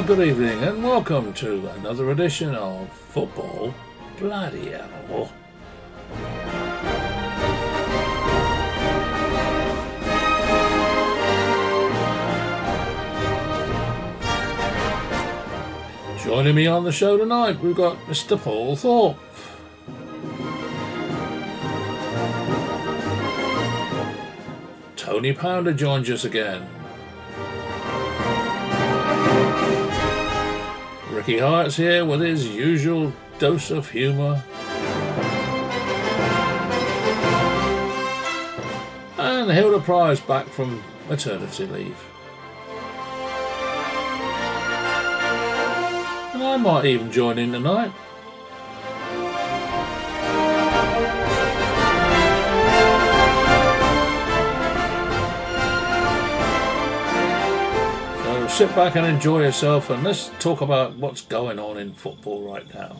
[0.00, 3.74] Well, good evening and welcome to another edition of Football
[4.18, 5.30] Bloody Hell.
[16.24, 18.40] Joining me on the show tonight, we've got Mr.
[18.40, 19.18] Paul Thorpe.
[24.96, 26.66] Tony Pounder joins us again.
[31.20, 34.42] Ricky Hart's here with his usual dose of humour.
[39.18, 42.02] And Hilda Price back from maternity leave.
[46.32, 47.92] And I might even join in tonight.
[58.50, 62.74] Sit back and enjoy yourself and let's talk about what's going on in football right
[62.74, 62.96] now.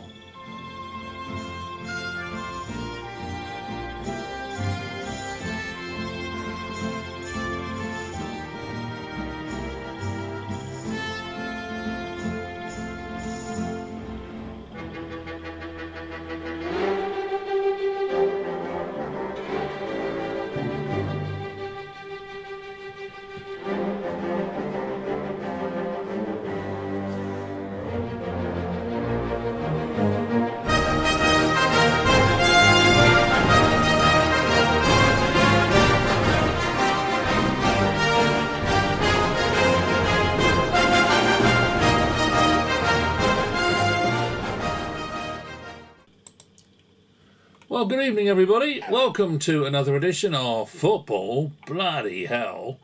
[47.81, 48.83] Well, good evening, everybody.
[48.91, 52.79] Welcome to another edition of Football Bloody Hell.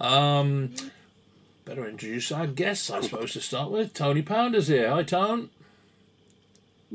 [0.00, 0.74] Um,
[1.64, 3.94] better introduce our guests, I suppose, to start with.
[3.94, 4.90] Tony Pounder's here.
[4.90, 5.50] Hi, Tone.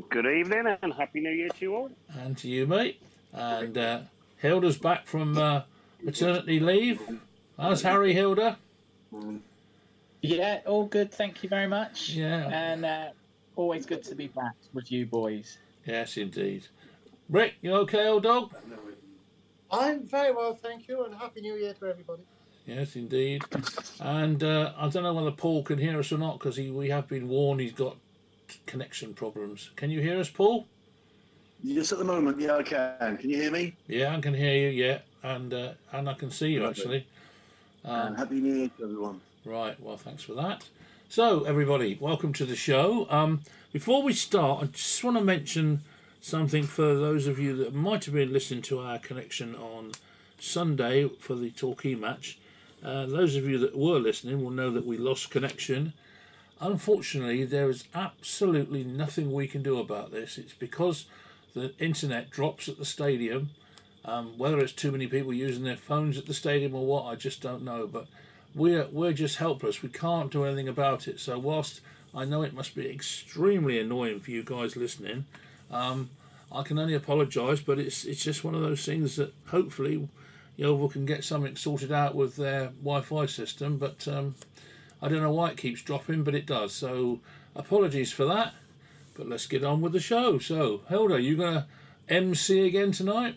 [0.10, 1.92] Good evening and happy new year to you all.
[2.10, 3.02] And to you, mate.
[3.32, 4.00] And uh,
[4.40, 5.62] Hilda's back from uh,
[6.04, 7.02] maternity leave.
[7.58, 8.58] How's Harry, Hilda?
[10.22, 11.14] Yeah, all good.
[11.14, 12.10] Thank you very much.
[12.10, 12.50] Yeah.
[12.50, 13.08] And uh,
[13.56, 15.58] always good to be back with you boys.
[15.86, 16.68] Yes, indeed.
[17.30, 18.54] Rick, you okay, old dog?
[19.70, 22.22] I'm very well, thank you, and Happy New Year to everybody.
[22.66, 23.44] Yes, indeed.
[24.00, 27.08] And uh, I don't know whether Paul can hear us or not because we have
[27.10, 27.98] been warned he's got
[28.66, 29.72] connection problems.
[29.76, 30.68] Can you hear us, Paul?
[31.62, 33.18] Yes, at the moment, yeah, I can.
[33.18, 33.76] Can you hear me?
[33.88, 34.70] Yeah, I can hear you.
[34.70, 36.80] Yeah, and uh, and I can see you Lovely.
[36.80, 37.08] actually.
[37.84, 39.22] Um, and happy New Year to everyone.
[39.44, 39.78] Right.
[39.82, 40.70] Well, thanks for that.
[41.10, 43.08] So, everybody, welcome to the show.
[43.10, 43.42] Um,
[43.74, 45.82] before we start, I just want to mention
[46.28, 49.94] something for those of you that might have been listening to our connection on
[50.38, 52.38] Sunday for the Torquay match.
[52.84, 55.94] Uh, those of you that were listening will know that we lost connection.
[56.60, 60.38] Unfortunately, there is absolutely nothing we can do about this.
[60.38, 61.06] It's because
[61.54, 63.52] the internet drops at the stadium.
[64.04, 67.16] Um, whether it's too many people using their phones at the stadium or what, I
[67.16, 67.88] just don't know.
[67.88, 68.08] But
[68.54, 69.82] we're we're just helpless.
[69.82, 71.22] We can't do anything about it.
[71.22, 71.80] So whilst
[72.14, 75.26] I know it must be extremely annoying for you guys listening,
[75.72, 76.10] um,
[76.52, 77.60] I can only apologise.
[77.60, 80.08] But it's it's just one of those things that hopefully
[80.56, 83.78] Yeovil can get something sorted out with their Wi-Fi system.
[83.78, 84.36] But um,
[85.02, 86.74] I don't know why it keeps dropping, but it does.
[86.74, 87.20] So
[87.56, 88.54] apologies for that.
[89.14, 90.40] But let's get on with the show.
[90.40, 91.68] So Hilda, you gonna
[92.08, 93.36] MC again tonight?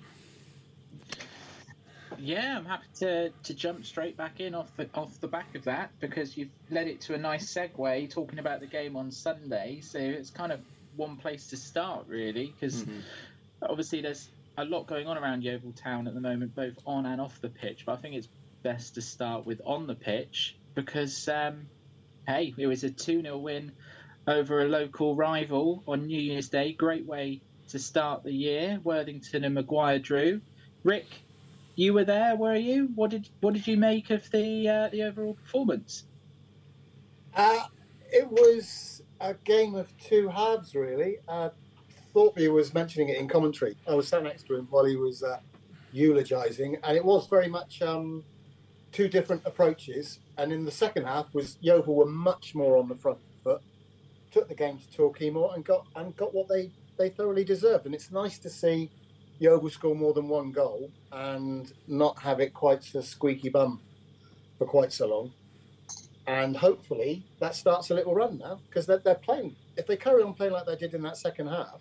[2.23, 5.65] Yeah, I'm happy to, to jump straight back in off the off the back of
[5.65, 9.81] that because you've led it to a nice segue talking about the game on Sunday.
[9.81, 10.61] So it's kind of
[10.97, 12.85] one place to start really because
[13.63, 14.29] obviously there's
[14.59, 17.49] a lot going on around Yeovil Town at the moment, both on and off the
[17.49, 17.85] pitch.
[17.87, 18.29] But I think it's
[18.63, 21.67] best to start with on the pitch because um,
[22.27, 23.73] hey, it was a 2 0 win
[24.27, 26.73] over a local rival on New Year's Day.
[26.73, 28.81] Great way to start the year.
[28.85, 30.41] Worthington and Maguire drew.
[30.85, 31.07] Rick,
[31.75, 32.91] you were there, were you?
[32.95, 36.05] What did what did you make of the uh, the overall performance?
[37.35, 37.65] Uh,
[38.13, 41.19] it was a game of two halves, really.
[41.29, 41.51] Uh,
[42.13, 43.77] Thorpe was mentioning it in commentary.
[43.87, 45.39] I was sat next to him while he was uh,
[45.93, 48.25] eulogising, and it was very much um,
[48.93, 50.19] two different approaches.
[50.37, 53.61] And in the second half, was Yeovil were much more on the front foot,
[54.33, 57.87] took the game to Torquay more, and got and got what they they thoroughly deserved.
[57.87, 58.91] And it's nice to see
[59.39, 63.81] Yeovil score more than one goal and not have it quite so squeaky bum
[64.59, 65.33] for quite so long.
[66.31, 69.57] And hopefully that starts a little run now because they're, they're playing.
[69.77, 71.81] If they carry on playing like they did in that second half,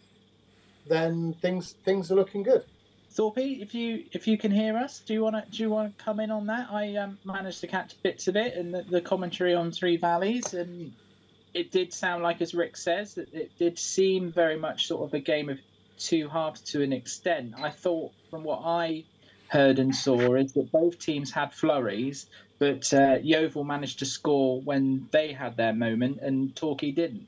[0.87, 2.65] then things things are looking good.
[3.11, 5.95] Thorpe, if you if you can hear us, do you want to do you want
[5.95, 6.67] to come in on that?
[6.71, 10.55] I um, managed to catch bits of it and the, the commentary on Three Valleys,
[10.55, 10.93] and
[11.53, 15.13] it did sound like, as Rick says, that it did seem very much sort of
[15.13, 15.59] a game of
[15.99, 17.53] two halves to an extent.
[17.55, 19.03] I thought, from what I
[19.49, 22.27] heard and saw, is that both teams had flurries,
[22.59, 27.25] but uh, Yeovil managed to score when they had their moment, and Torquay didn't.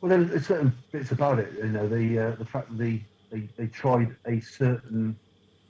[0.00, 1.52] Well, there's certain bits about it.
[1.58, 5.18] You know, the uh, the fact that they, they tried a certain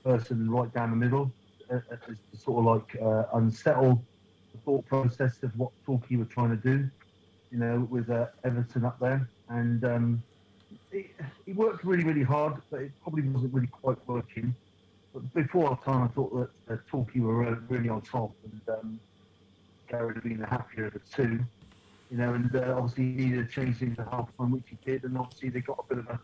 [0.05, 1.31] person right down the middle
[1.69, 4.01] uh, uh to sort of like uh, unsettle
[4.53, 6.89] the thought process of what Torquay were trying to do.
[7.51, 10.23] You know, with uh, Everton up there, and um,
[10.91, 14.55] he worked really, really hard, but it probably wasn't really quite working.
[15.33, 16.33] Before our time, I thought
[16.67, 18.99] that uh, Torquay were really on top, and um,
[19.89, 21.39] Gary had been the happier of the two.
[22.09, 24.77] You know, and uh, obviously he needed a change in the half time, which he
[24.85, 26.19] did, and obviously they got a bit of a,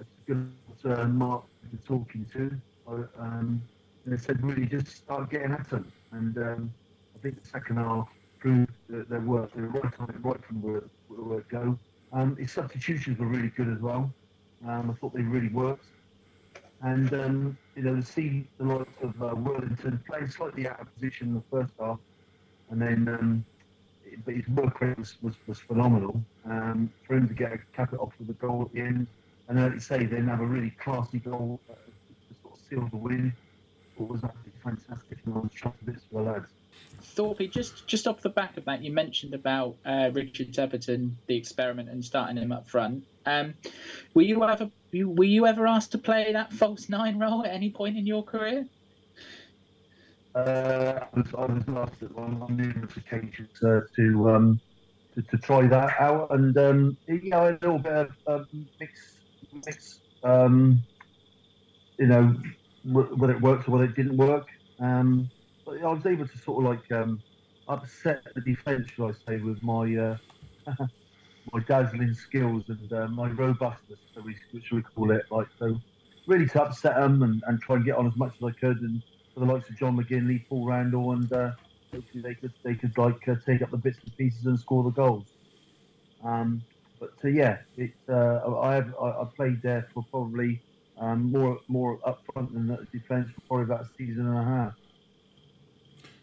[0.00, 0.52] a good
[0.84, 2.60] uh, mark to talking to.
[3.18, 3.62] Um,
[4.04, 6.74] and they said really just start getting at them, and um,
[7.14, 8.08] I think the second half
[8.38, 9.52] proved that their work.
[9.54, 11.78] They were right on it right from the word go.
[12.12, 14.12] Um, his substitutions were really good as well.
[14.66, 15.84] Um, I thought they really worked.
[16.82, 20.94] And, um, you know, to see the likes of uh, Worthington playing slightly out of
[20.94, 21.98] position in the first half,
[22.70, 23.44] and then, um,
[24.24, 26.22] but his work was, was, was phenomenal.
[26.44, 29.06] Um, for him to get a cap it off with a goal at the end,
[29.48, 32.88] and like you say, then have a really classy goal uh, to sort of seal
[32.90, 33.32] the win,
[33.98, 35.18] it was absolutely fantastic.
[35.26, 36.52] And I was chuffed bits for the lads.
[37.02, 41.36] Thorpe, just just off the back of that, you mentioned about uh, Richard Everton, the
[41.36, 43.04] experiment, and starting him up front.
[43.26, 43.54] Um,
[44.14, 47.70] were you ever were you ever asked to play that false nine role at any
[47.70, 48.66] point in your career?
[50.34, 51.26] Uh, I was,
[51.76, 54.60] asked on, numerous occasions to, um,
[55.14, 59.18] to, to try that out, and um, you know a little bit of um, mix
[59.52, 60.00] mix.
[60.22, 60.82] Um,
[61.98, 62.34] you know,
[62.84, 64.46] whether it worked or whether it didn't work.
[64.78, 65.30] Um,
[65.72, 67.22] I was able to sort of like um,
[67.68, 70.16] upset the defence, shall I say, with my uh,
[71.52, 75.22] my dazzling skills and uh, my robustness, so we, which we call it.
[75.30, 75.80] Like so,
[76.26, 78.78] really to upset them and, and try and get on as much as I could,
[78.80, 79.02] and
[79.34, 81.50] for the likes of John McGinley, Paul Randall, and uh,
[81.94, 84.84] hopefully they could they could like uh, take up the bits and pieces and score
[84.84, 85.28] the goals.
[86.24, 86.62] Um,
[86.98, 90.62] but uh, yeah, it uh, I have I, I played there for probably
[91.00, 94.72] um, more more up front than defence for probably about a season and a half.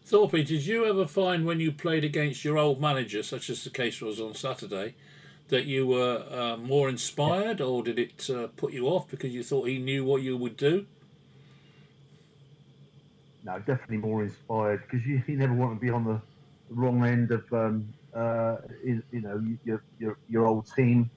[0.08, 3.70] Thorpe, did you ever find when you played against your old manager, such as the
[3.70, 4.96] case was on Saturday,
[5.50, 9.44] that you were uh, more inspired, or did it uh, put you off because you
[9.44, 10.86] thought he knew what you would do?
[13.44, 16.22] No, definitely more inspired because you, you never want to be on the
[16.70, 18.56] wrong end of um, uh,
[18.86, 21.10] you, you, know your, your your old team.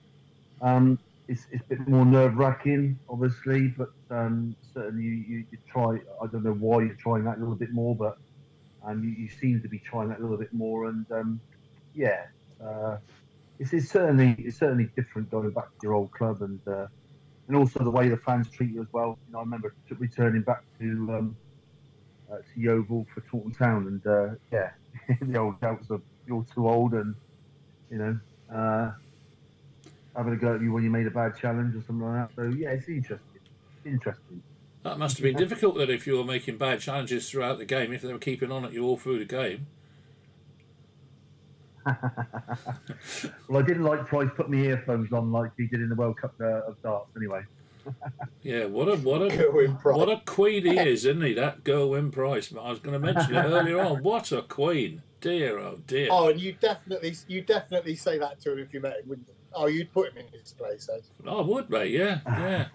[0.62, 0.98] Um,
[1.28, 6.00] it's, it's a bit more nerve wracking, obviously, but um, certainly you, you, you, try.
[6.20, 8.18] I don't know why you're trying that a little bit more, but
[8.84, 10.86] um, you, you, seem to be trying that a little bit more.
[10.86, 11.40] And um,
[11.94, 12.26] yeah,
[12.64, 12.98] uh,
[13.58, 16.86] it's, it's, certainly it's certainly different going back to your old club, and uh,
[17.48, 19.18] and also the way the fans treat you as well.
[19.26, 21.36] You know, I remember returning back to um,
[22.30, 24.70] uh, to Yeovil for Taunton Town, and uh, yeah,
[25.20, 27.14] the old doubts of you're too old, and
[27.90, 28.18] you know.
[28.52, 28.92] Uh,
[30.16, 32.34] having a go at you when you made a bad challenge or something like that.
[32.34, 33.40] So yeah, it's interesting.
[33.84, 34.42] Interesting.
[34.82, 37.92] That must have been difficult then if you were making bad challenges throughout the game,
[37.92, 39.66] if they were keeping on at you all through the game.
[41.86, 46.16] well, I didn't like Price putting the earphones on like he did in the World
[46.16, 47.10] Cup uh, of darts.
[47.16, 47.42] Anyway.
[48.42, 49.30] yeah, what a what a
[49.82, 51.32] what a queen he is, isn't he?
[51.34, 52.52] That Gerwyn Price.
[52.52, 54.02] I was going to mention it earlier on.
[54.02, 56.08] What a queen, dear, oh dear.
[56.10, 59.28] Oh, and you definitely you definitely say that to him if you met him, wouldn't
[59.28, 59.34] you?
[59.52, 61.02] Oh, you'd put him in his place, Ed.
[61.28, 61.90] I would, mate.
[61.90, 62.66] Yeah, yeah.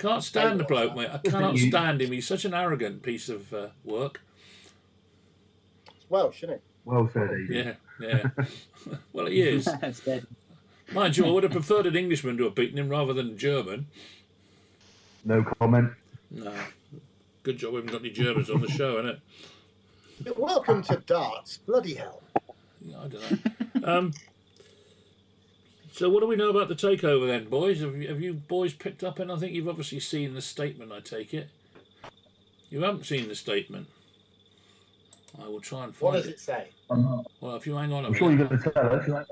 [0.00, 1.10] I can't stand the bloke, mate.
[1.12, 2.12] I cannot stand him.
[2.12, 4.22] He's such an arrogant piece of uh, work.
[6.08, 6.62] Welsh, isn't it?
[6.86, 8.30] Well said, Yeah, yeah.
[9.12, 9.68] well, he is.
[10.92, 13.34] Mind you, I would have preferred an Englishman to have beaten him rather than a
[13.34, 13.88] German.
[15.24, 15.92] No comment.
[16.30, 16.52] No.
[17.42, 19.20] Good job we haven't got any Germans on the show, isn't
[20.26, 20.38] it?
[20.38, 21.58] Welcome to darts.
[21.58, 22.22] Bloody hell.
[22.80, 23.98] Yeah, I don't know.
[23.98, 24.12] um,
[25.92, 27.80] so, what do we know about the takeover then, boys?
[27.80, 30.92] Have you, have you boys picked up and I think you've obviously seen the statement,
[30.92, 31.48] I take it.
[32.68, 33.88] You haven't seen the statement.
[35.40, 36.18] I will try and find it.
[36.18, 36.68] What does it, it say?
[37.40, 38.18] Well, if you hang on a I'm minute.
[38.18, 39.28] sure you're going to tell us.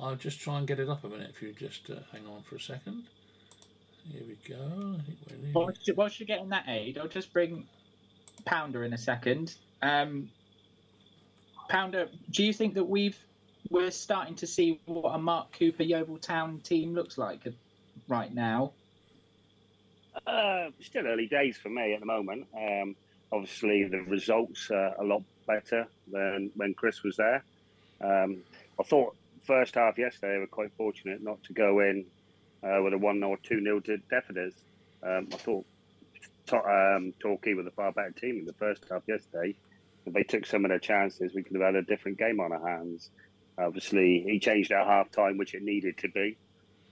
[0.00, 2.42] I'll just try and get it up a minute if you just uh, hang on
[2.42, 3.04] for a second.
[4.10, 4.96] Here we go.
[5.52, 7.66] Whilst, whilst you're getting that aid, I'll just bring
[8.44, 9.54] Pounder in a second.
[9.82, 10.30] Um,
[11.68, 13.18] Pounder, do you think that we've
[13.70, 17.46] we're starting to see what a Mark Cooper Yeovil Town team looks like
[18.08, 18.72] right now?
[20.26, 22.46] Uh, still early days for me at the moment.
[22.56, 22.96] Um,
[23.32, 27.44] obviously, the results are a lot better than when Chris was there.
[28.00, 28.38] Um,
[28.78, 29.14] I thought
[29.46, 32.04] first half yesterday they were quite fortunate not to go in
[32.62, 34.54] uh, with a one or two nil to definitors.
[35.02, 35.66] Um, I thought
[36.52, 39.54] um, Torquay were the far better team in the first half yesterday.
[40.06, 42.52] If they took some of their chances, we could have had a different game on
[42.52, 43.10] our hands.
[43.58, 46.38] Obviously, he changed at half time, which it needed to be.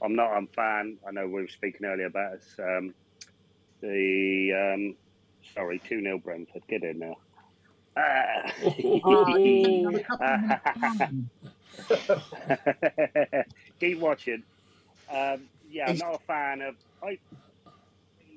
[0.02, 0.98] I'm not a fan.
[1.06, 2.54] I know we were speaking earlier about us.
[2.58, 2.94] Um,
[3.80, 4.96] the um,
[5.54, 6.62] sorry, two 0 Brentford.
[6.68, 7.16] Get in now.
[7.96, 8.52] Ah.
[13.80, 14.42] Keep watching.
[15.10, 16.74] Um, yeah, I'm not a fan of.
[17.02, 17.18] I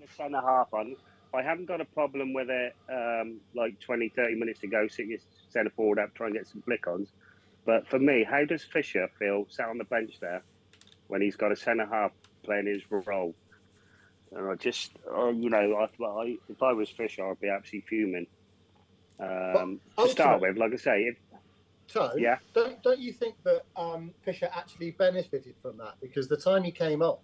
[0.01, 0.95] the centre half on.
[1.33, 2.75] I haven't got a problem with it.
[2.91, 6.47] Um, like 20, 30 minutes to go, sit your centre forward up, try and get
[6.47, 7.09] some flick ons.
[7.65, 10.43] But for me, how does Fisher feel sat on the bench there
[11.07, 12.11] when he's got a centre half
[12.43, 13.35] playing his role?
[14.31, 18.27] And I just, uh, you know, I, if I was Fisher, I'd be absolutely fuming.
[19.19, 21.17] Um, to start with, like I say, if,
[21.87, 22.37] Tone, Yeah.
[22.53, 25.95] don't don't you think that um, Fisher actually benefited from that?
[26.01, 27.17] Because the time he came on,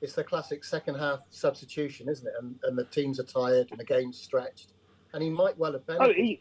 [0.00, 2.32] it's the classic second half substitution, isn't it?
[2.40, 4.72] And, and the teams are tired and the game's stretched,
[5.12, 6.16] and he might well have Oh, benefited.
[6.24, 6.40] he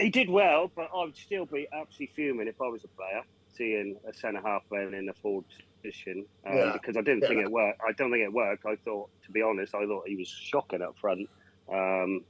[0.00, 3.22] he did well, but I would still be absolutely fuming if I was a player
[3.48, 5.46] seeing a centre half playing in a forward
[5.82, 6.72] position um, Yeah.
[6.72, 7.28] because I didn't Yeah.
[7.28, 7.80] think it worked.
[7.86, 8.64] I don't think it worked.
[8.66, 11.28] I thought, to be honest, I thought he was shocking up front.
[11.72, 12.22] Um,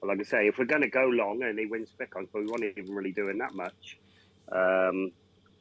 [0.00, 2.30] but like I say, if we're going to go long and he wins pick ons,
[2.32, 3.98] but we weren't even really doing that much.
[4.52, 5.12] Um,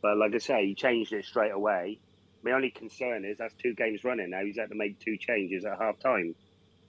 [0.01, 2.01] but like I say, he changed it straight away.
[2.44, 4.44] My only concern is that's two games running now.
[4.46, 6.36] He's had to make two changes at half time.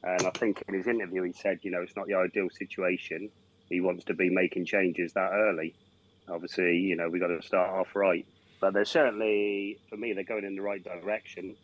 [0.03, 3.31] And I think in his interview, he said, you know, it's not the ideal situation.
[3.71, 5.75] He wants to be making changes that early.
[6.29, 8.27] Obviously, you know, we've got to start off right.
[8.61, 11.57] But they're certainly, for me, they're going in the right direction.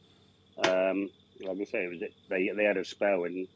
[0.65, 1.11] Um,
[1.41, 3.47] like I say, it was, they they had a spell in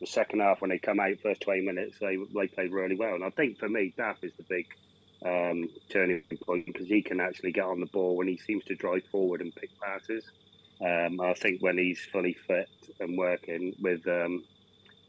[0.00, 1.96] the second half when they come out first twenty minutes.
[2.00, 4.66] They they played really well, and I think for me, Daff is the big
[5.24, 8.74] um, turning point because he can actually get on the ball when he seems to
[8.74, 10.24] drive forward and pick passes.
[10.80, 12.68] Um, I think when he's fully fit
[13.00, 14.44] and working with, um,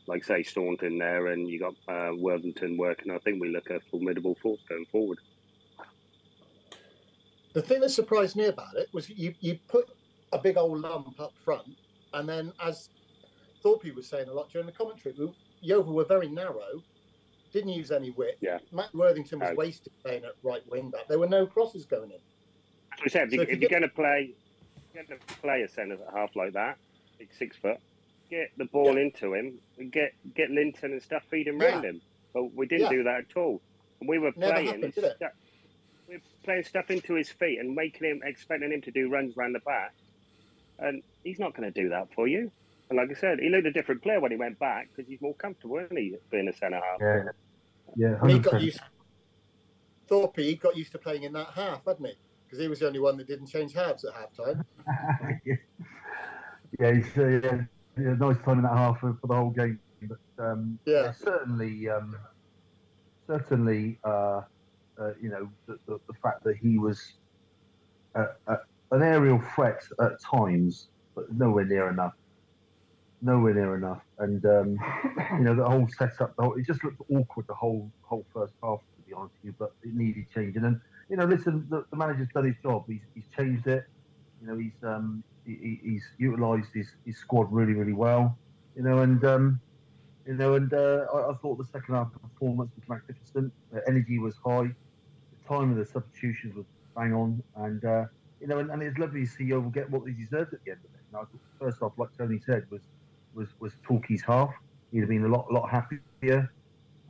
[0.10, 3.80] like say, Staunton there, and you got uh, Worthington working, I think we look a
[3.92, 5.20] formidable force going forward.
[7.54, 9.88] The thing that surprised me about it was you, you put
[10.34, 11.68] a big old lump up front,
[12.14, 12.90] and then as
[13.62, 16.82] Thorpe was saying a lot during the commentary, we- Yeovil were very narrow,
[17.54, 18.38] didn't use any width.
[18.42, 18.58] Yeah.
[18.72, 19.56] Matt Worthington was No.
[19.56, 21.08] wasted playing at right wing back.
[21.08, 22.20] There were no crosses going in.
[22.94, 24.34] As we said, if, So you, if if you you're going to play,
[24.94, 26.78] going to play a centre half like that,
[27.20, 27.78] big six foot,
[28.30, 29.02] get the ball Yeah.
[29.04, 31.68] into him, and get get Linton and stuff feeding Yeah.
[31.72, 32.02] round him.
[32.34, 32.98] But we didn't Yeah.
[32.98, 33.62] do that at all.
[34.00, 35.26] And we were Never playing, happened, did stu-
[36.08, 39.36] we were playing stuff into his feet and making him, expecting him to do runs
[39.36, 39.94] round the back,
[40.78, 42.52] and he's not going to do that for you.
[42.90, 45.22] And like I said, he looked a different player when he went back because he's
[45.22, 47.00] more comfortable, isn't he, being a centre half?
[47.00, 47.24] Yeah,
[47.96, 48.80] yeah, And he got used.
[50.08, 52.14] Thorpe he got used to playing in that half, hadn't he?
[52.46, 54.66] Because he was the only one that didn't change halves at half time.
[56.80, 57.64] yeah, he's uh,
[58.00, 59.82] yeah, yeah, nice time in that half for, for the whole game.
[60.02, 61.14] But um, Yeah.
[61.14, 62.16] certainly, um,
[63.28, 64.42] certainly, uh,
[65.00, 67.02] uh, you know, the, the, the fact that he was
[68.16, 68.58] uh, uh,
[68.92, 72.14] an aerial threat at times, but nowhere near enough.
[73.22, 74.78] Nowhere near enough, and um,
[75.34, 76.36] you know the whole setup.
[76.38, 79.52] The whole, it just looked awkward the whole whole first half, to be honest with
[79.52, 79.56] you.
[79.60, 80.80] But it needed changing, and
[81.10, 82.86] you know, listen, the, the manager's done his job.
[82.88, 83.84] He's, he's changed it.
[84.40, 88.38] You know, he's um, he, he- he's utilised his, his squad really, really well.
[88.76, 89.60] You know, and um,
[90.26, 93.52] you know, and uh, I, I thought the second half performance was magnificent.
[93.72, 94.70] The energy was high.
[95.32, 96.66] The time of the substitutions was
[96.96, 98.06] bang on, and uh,
[98.40, 100.72] you know, and, and it's lovely to see Yeovil get what they deserved at the
[100.72, 101.02] end of it.
[101.12, 102.82] You the first off, like Tony said, was
[103.34, 104.54] was was Torquay's half.
[104.92, 106.52] He'd have been a lot lot happier.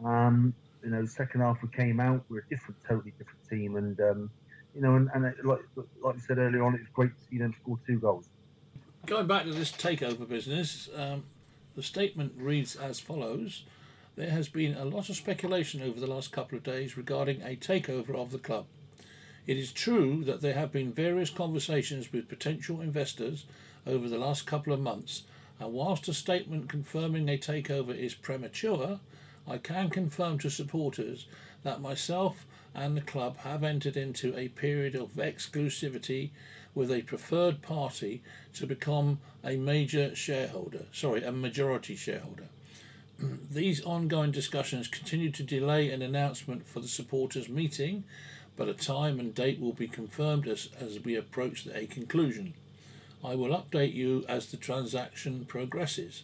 [0.04, 3.40] Um, you know, the second half we came out, we are a different, totally different
[3.50, 4.32] team, and um,
[4.80, 5.60] you know, and, and it, like
[6.02, 8.30] like I said earlier on, it's great to see them score two goals.
[9.06, 11.26] Going back to this takeover business, um,
[11.76, 13.64] the statement reads as follows
[14.16, 17.58] There has been a lot of speculation over the last couple of days regarding a
[17.58, 18.68] takeover of the club.
[19.46, 23.46] It is true that there have been various conversations with potential investors
[23.86, 25.24] over the last couple of months,
[25.60, 29.02] and whilst a statement confirming a takeover is premature,
[29.46, 31.26] I can confirm to supporters
[31.64, 32.46] that myself
[32.80, 36.30] and the club have entered into a period of exclusivity
[36.74, 38.22] with a preferred party
[38.54, 42.46] to become a major shareholder, sorry, a majority shareholder.
[43.52, 48.06] These ongoing discussions continue to delay an announcement for the supporters meeting,
[48.56, 52.54] but a time and date will be confirmed as, as we approach a conclusion.
[53.26, 56.24] I will update you as the transaction progresses.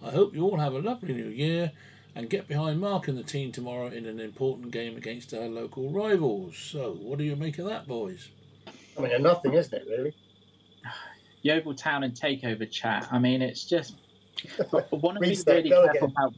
[0.00, 1.72] I hope you all have a lovely new year
[2.16, 5.90] and get behind Mark and the team tomorrow in an important game against our local
[5.90, 6.56] rivals.
[6.56, 8.30] So, what do you make of that, boys?
[8.98, 10.14] I mean, nothing, isn't it, really?
[11.42, 13.06] Yeovil Town and takeover chat.
[13.12, 13.96] I mean, it's just.
[14.70, 16.34] But I want to be really careful about,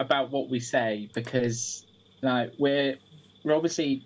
[0.00, 1.86] about what we say because,
[2.20, 2.96] like, we're
[3.44, 4.04] we're obviously,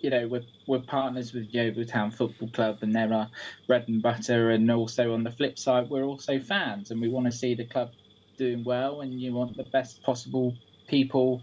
[0.00, 3.28] you know, we're we're partners with Yeovil Town Football Club, and they're our
[3.66, 4.50] bread and butter.
[4.50, 7.64] And also on the flip side, we're also fans, and we want to see the
[7.64, 7.90] club
[8.38, 10.56] doing well, and you want the best possible
[10.88, 11.42] people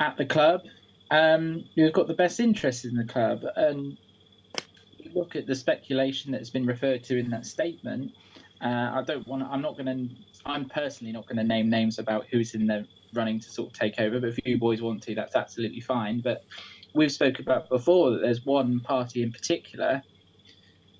[0.00, 0.62] at the club.
[1.10, 3.96] Um, who've got the best interest in the club, and
[5.14, 8.10] look at the speculation that's been referred to in that statement.
[8.64, 9.42] Uh, I don't want.
[9.42, 10.08] I'm not going to.
[10.46, 13.78] I'm personally not going to name names about who's in the running to sort of
[13.78, 14.20] take over.
[14.20, 16.20] But if you boys want to, that's absolutely fine.
[16.20, 16.44] But
[16.94, 20.02] we've spoken about before that there's one party in particular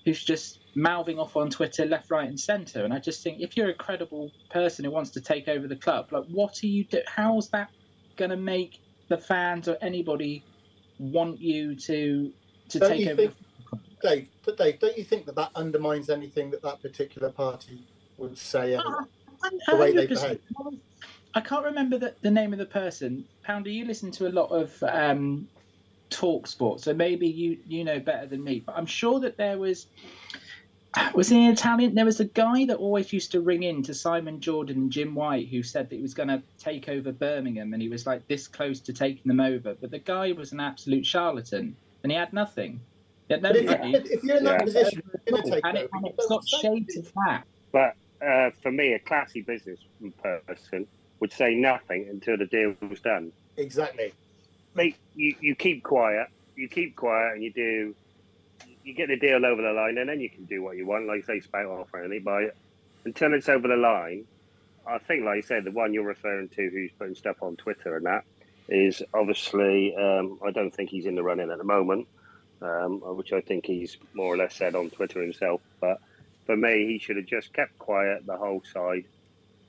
[0.05, 2.85] who's just mouthing off on Twitter left, right, and centre.
[2.85, 5.77] And I just think if you're a credible person who wants to take over the
[5.77, 7.01] club, like what are you do?
[7.07, 7.71] How's that
[8.17, 10.45] going to make the fans or anybody
[10.99, 12.33] want you to
[12.69, 13.17] to Don't take you over?
[13.17, 13.35] think-
[14.03, 17.81] Dave, but Dave, don't you think that that undermines anything that that particular party
[18.19, 18.75] would say?
[18.75, 18.83] Anyway?
[19.67, 20.39] The way they 100%.
[21.35, 23.25] I can't remember the, the name of the person.
[23.43, 25.49] Pounder, you listen to a lot of um,
[26.11, 28.63] talk sport, so maybe you you know better than me.
[28.65, 29.87] But I'm sure that there was
[31.15, 31.95] was he an Italian?
[31.95, 35.15] There was a guy that always used to ring in to Simon Jordan and Jim
[35.15, 38.27] White, who said that he was going to take over Birmingham, and he was like
[38.29, 39.75] this close to taking them over.
[39.81, 42.81] But the guy was an absolute charlatan, and he had nothing.
[43.29, 44.65] He had no But if, if you're in that Yeah.
[44.65, 45.85] position, you're going to take and, over.
[45.87, 47.45] it, and you it's don't got say shades of that.
[47.73, 47.95] But
[48.27, 49.81] uh, for me, a classy business
[50.23, 50.87] person
[51.21, 53.33] would say nothing until the deal was done.
[53.57, 54.13] Exactly.
[54.75, 57.95] Mate, you, you keep quiet, you keep quiet, and you do.
[58.85, 61.07] You get the deal over the line, and then you can do what you want,
[61.07, 62.23] like say spout off or anything.
[62.23, 62.55] But
[63.05, 64.27] until it's over the line,
[64.87, 67.97] I think, like you said, the one you're referring to, who's putting stuff on Twitter
[67.97, 68.25] and that,
[68.69, 69.97] is obviously.
[69.97, 72.07] Um, I don't think he's in the running at the moment,
[72.61, 75.63] um, which I think he's more or less said on Twitter himself.
[75.81, 76.01] But
[76.45, 79.05] for me, he should have just kept quiet the whole side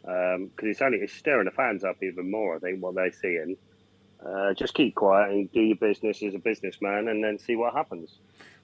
[0.01, 2.57] because it's only it's stirring the fans up even more.
[2.57, 3.57] I think what they're seeing.
[4.25, 7.73] Uh, just keep quiet and do your business as a businessman, and then see what
[7.73, 8.17] happens.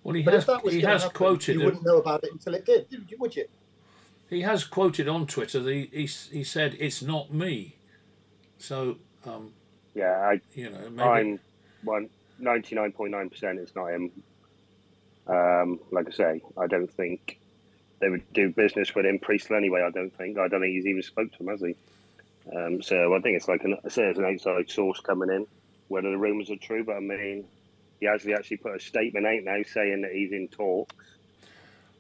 [0.03, 2.23] Well, he But has if that was he has happen, quoted you wouldn't know about
[2.23, 3.45] it until it did, did would you?
[4.29, 5.59] he has quoted on Twitter.
[5.61, 7.75] The, he he said it's not me.
[8.57, 9.53] So um,
[9.93, 11.39] Yeah, I, you know maybe I'm
[11.83, 12.09] one
[12.39, 13.59] ninety nine point nine percent.
[13.59, 14.11] It's not him.
[15.27, 17.39] Um, like I say, I don't think
[17.99, 19.19] they would do business with him.
[19.19, 19.81] Priestnall anyway.
[19.81, 20.37] I don't think.
[20.37, 21.75] I don't think he's even spoke to him, has he?
[22.55, 25.45] Um, so I think it's like an, I say it's an outside source coming in.
[25.89, 27.45] Whether the rumours are true, but I mean,
[28.01, 30.93] he actually actually put a statement out now saying that he's in talks.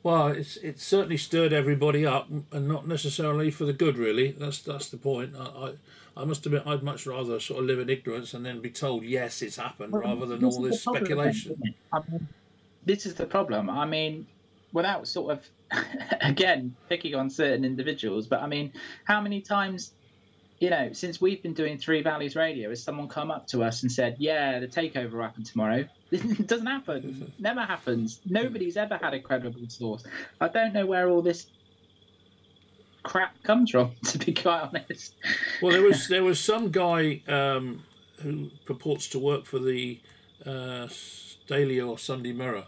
[0.03, 3.97] Well, it's it certainly stirred everybody up, and not necessarily for the good.
[3.97, 5.35] Really, that's that's the point.
[5.39, 5.73] I, I,
[6.17, 9.03] I must admit, I'd much rather sort of live in ignorance and then be told
[9.03, 11.75] yes, it's happened, rather than all this the problem, speculation.
[11.93, 12.27] I mean,
[12.83, 13.69] this is the problem.
[13.69, 14.25] I mean,
[14.73, 15.47] without sort of,
[16.21, 19.93] again, picking on certain individuals, but I mean, how many times,
[20.61, 23.81] you know, since we've been doing Three Valleys Radio, has someone come up to us
[23.81, 25.85] and said, yeah, the takeover will happen tomorrow?
[26.11, 27.33] it doesn't happen.
[27.39, 28.21] Never happens.
[28.29, 30.03] Nobody's ever had a credible source.
[30.39, 31.47] I don't know where all this
[33.01, 35.15] crap comes from, to be quite honest.
[35.63, 37.81] Well, there was there was some guy um,
[38.21, 39.99] who purports to work for the
[40.45, 40.87] uh,
[41.47, 42.65] Daily or Sunday Mirror,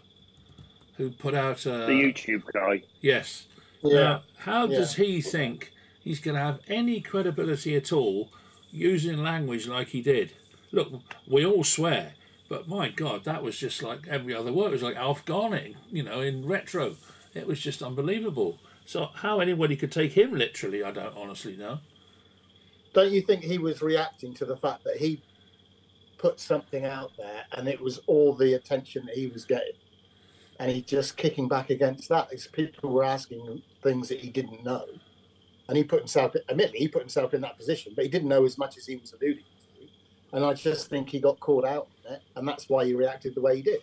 [0.96, 2.82] who put out a The YouTube guy.
[3.00, 3.46] yes.
[3.84, 4.00] Yeah.
[4.00, 4.78] Now, how Yeah.
[4.78, 5.70] does he think
[6.04, 8.28] he's going to have any credibility at all
[8.70, 10.32] using language like he did?
[10.70, 10.92] Look,
[11.26, 12.12] we all swear,
[12.48, 14.68] but my God, that was just like every other word.
[14.68, 16.96] It was like Alf Garnett, you know, in retro.
[17.32, 18.58] It was just unbelievable.
[18.84, 21.78] So how anybody could take him literally, I don't honestly know.
[22.92, 25.22] Don't you think he was reacting to the fact that he
[26.18, 29.74] put something out there and it was all the attention that he was getting?
[30.60, 34.86] And he just kicking back against that people were asking things that he didn't know.
[35.68, 38.44] And he put himself, admittedly, he put himself in that position, but he didn't know
[38.44, 40.36] as much as he was alluding to.
[40.36, 43.34] And I just think he got caught out on it, and that's why he reacted
[43.34, 43.80] the way he did.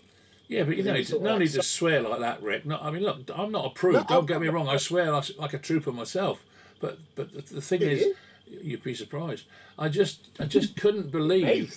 [0.51, 2.65] Yeah, but you know, He it's sort no like need to swear like that, Rick.
[2.65, 3.93] No, I mean, look, I'm not a prude.
[3.93, 4.67] No, don't get me wrong.
[4.67, 6.43] I swear like, a trooper myself.
[6.81, 8.15] But but the, the thing is, you?
[8.61, 9.45] you'd be surprised.
[9.79, 11.73] I just I just couldn't believe.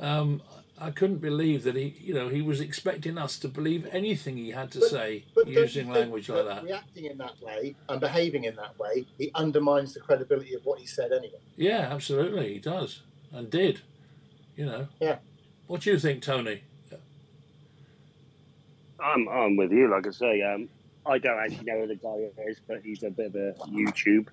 [0.00, 0.40] Um,
[0.78, 4.50] I couldn't believe that he, you know, he was expecting us to believe anything he
[4.50, 6.64] had to But- say But using language like that.
[6.64, 10.78] Reacting in that way and behaving in that way, he undermines the credibility of what
[10.78, 11.38] he said anyway.
[11.56, 13.00] Yeah, absolutely, he does
[13.32, 13.80] and did.
[14.54, 14.88] You know.
[15.00, 15.18] Yeah.
[15.66, 16.62] What do you think, Tony?
[19.00, 19.88] I'm I'm with you.
[19.90, 20.68] Like I say, um,
[21.04, 24.28] I don't actually know who the guy is, but he's a bit of a YouTube.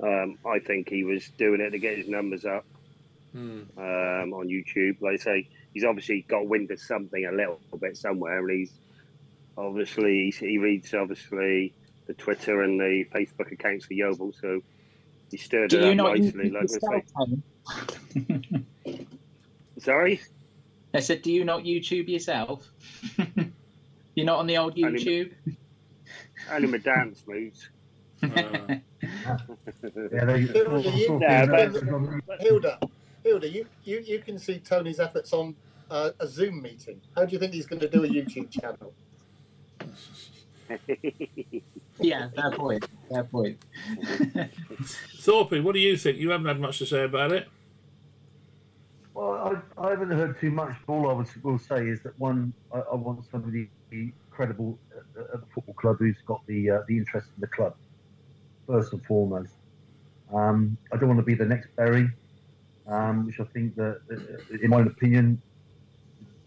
[0.00, 2.64] Um, I think he was doing it to get his numbers up.
[3.32, 3.62] Hmm.
[3.76, 5.00] um, on YouTube.
[5.00, 8.72] Like I say, he's obviously got wind of something a little bit somewhere, and he's
[9.58, 11.74] obviously he reads obviously
[12.06, 14.60] the Twitter and the Facebook accounts for Yeovil, so
[15.30, 16.50] he stirred Do it you up not nicely.
[16.50, 16.62] YouTube Like
[18.24, 18.44] yourself,
[19.78, 20.20] sorry,
[20.92, 22.70] I said, do you not YouTube yourself?
[24.14, 25.32] You're not on the old YouTube?
[26.52, 27.68] only my dance moves.
[28.22, 28.28] Uh,
[30.12, 32.78] Yeah, they, Hilda, you- Yeah, but- Hilda,
[33.24, 35.54] Hilda, you, you, you can see Tony's efforts on
[35.90, 37.00] uh, a Zoom meeting.
[37.14, 38.92] How do you think he's going to do a YouTube channel?
[42.00, 42.86] yeah, fair point.
[43.10, 43.58] Fair point.
[45.18, 46.18] Thorpe, what do you think?
[46.18, 47.48] You haven't had much to say about it.
[49.12, 50.74] Well, I, I haven't heard too much.
[50.88, 53.68] All I would, will say is that one, I, I want somebody
[54.30, 57.76] credible at, at the football club who's got the uh, the interest in the club
[58.66, 59.52] first and foremost.
[60.32, 62.10] Um, I don't want to be the next Bury,
[62.88, 65.40] um, which I think that, uh, in my opinion,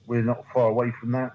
[0.08, 1.32] we're not far away from that.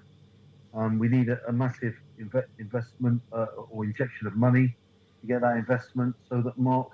[0.73, 4.77] Um, we need a, a massive inve- investment uh, or injection of money
[5.21, 6.89] to get that investment so that Mark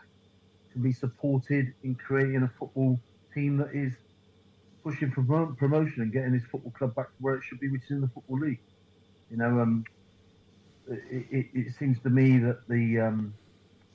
[0.74, 3.00] can be supported in creating a football
[3.34, 3.96] team that is
[4.84, 7.70] pushing for promo- promotion and getting his football club back to where it should be,
[7.70, 8.62] which is in the football league.
[9.30, 9.84] You know, um,
[10.88, 13.36] it, it, it seems to me that the um,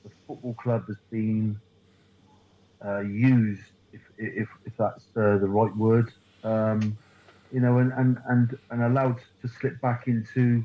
[0.05, 1.57] the football club has been
[2.85, 6.09] uh, used, if, if, if that's uh, the right word,
[6.43, 6.97] um,
[7.55, 10.61] you know, and, and, and, and allowed to slip back into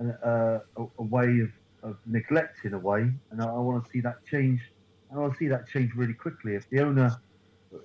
[0.00, 1.50] a, a, a way of,
[1.82, 3.12] of neglect in a way.
[3.30, 4.62] And I, I want to see that change.
[5.10, 6.54] And I want to see that change really quickly.
[6.54, 7.14] If the owner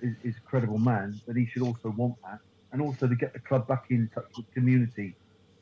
[0.00, 2.38] is, is a credible man, then he should also want that.
[2.72, 5.14] And also to get the club back in touch with community.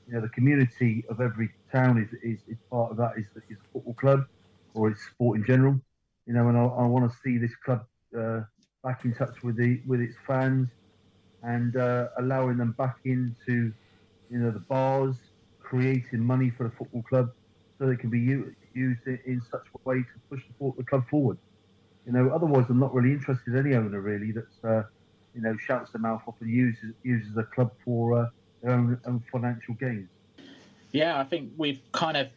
[0.07, 3.57] You know, the community of every town is, is, is part of that, is, is
[3.59, 4.27] a football club
[4.75, 5.75] or it's sport in general.
[6.27, 7.85] You know, and I, I want to see this club
[8.17, 8.43] uh,
[8.85, 10.69] back in touch with the with its fans
[11.47, 13.73] and uh, allowing them back into,
[14.31, 15.15] you know, the bars,
[15.61, 17.31] creating money for the football club
[17.79, 20.85] so they can be u- used in, in such a way to push the, the
[20.85, 21.39] club forward.
[22.05, 24.83] You know, otherwise I'm not really interested in any owner really that's, uh,
[25.35, 28.27] you know, shouts their mouth off and uses uses the club for uh,
[28.63, 30.09] their own, own financial gains.
[30.93, 32.29] Yeah, I think we've kind of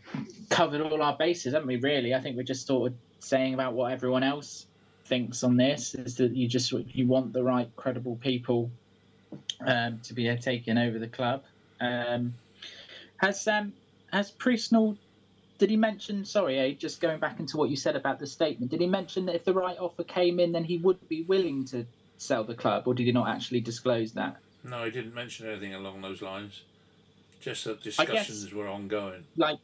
[0.50, 1.78] covered all our bases, haven't we?
[1.78, 4.67] Really, I think we're just sort of saying about what everyone else
[5.06, 8.69] thinks on this is that you just you want the right credible people
[9.62, 11.44] um, to be taking over the club.
[11.82, 12.34] Um,
[13.18, 13.74] has um,
[14.12, 14.98] has Priestnall
[15.60, 16.24] did he mention?
[16.26, 18.72] Sorry, eh, just going back into what you said about the statement.
[18.72, 21.65] Did he mention that if the right offer came in, then he would be willing
[21.65, 21.86] to
[22.18, 24.38] sell the club, or did he not actually disclose that?
[24.63, 26.63] No, he didn't mention anything along those lines.
[27.42, 29.24] Just that discussions were ongoing.
[29.38, 29.60] Like,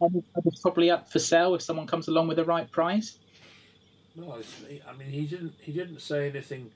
[0.46, 3.18] it's probably up for sale if someone comes along with the right price.
[4.16, 5.54] Well, it's- I mean, he didn't.
[5.60, 6.72] He didn't say anything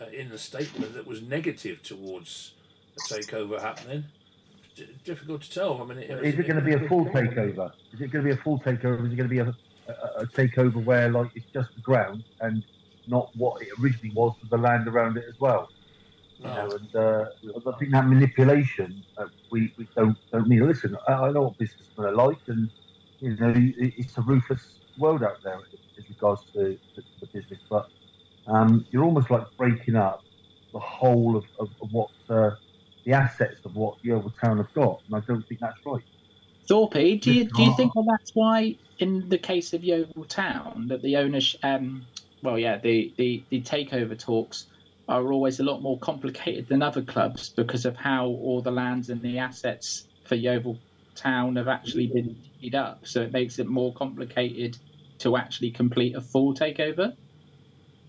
[0.00, 2.54] uh, in the statement that was negative towards
[2.96, 4.04] a takeover happening.
[4.76, 5.82] D- difficult to tell.
[5.82, 7.70] I mean, it, Is it going to be a full takeover?
[7.92, 9.06] Is it going to be a full takeover?
[9.06, 9.54] Is it going to be a,
[9.88, 12.62] a, a takeover where like it's just the ground and
[13.06, 15.68] not what it originally was with the land around it as well?
[16.38, 16.54] You No.
[16.54, 17.24] know, and uh,
[17.68, 20.62] I think that manipulation uh, we, we don't don't need.
[20.62, 22.70] Listen, I, I know what businessmen are like, and
[23.20, 25.60] you know it, it's a ruthless world out there
[25.98, 27.60] as regards to, to the business.
[27.70, 27.86] But
[28.46, 30.22] um, you're almost like breaking up
[30.72, 32.50] the whole of, of, of what uh,
[33.04, 36.02] the assets of what Yeovil Town have got, and I don't think that's right.
[36.68, 40.86] Thorpe, do you do you think that that's why, in the case of Yeovil Town,
[40.88, 42.06] that the owners, um,
[42.42, 44.66] well, yeah, the, the the takeover talks
[45.08, 49.10] are always a lot more complicated than other clubs because of how all the lands
[49.10, 50.78] and the assets for Yeovil
[51.14, 53.06] Town have actually been divvied up.
[53.06, 54.78] So it makes it more complicated
[55.18, 57.14] to actually complete a full takeover.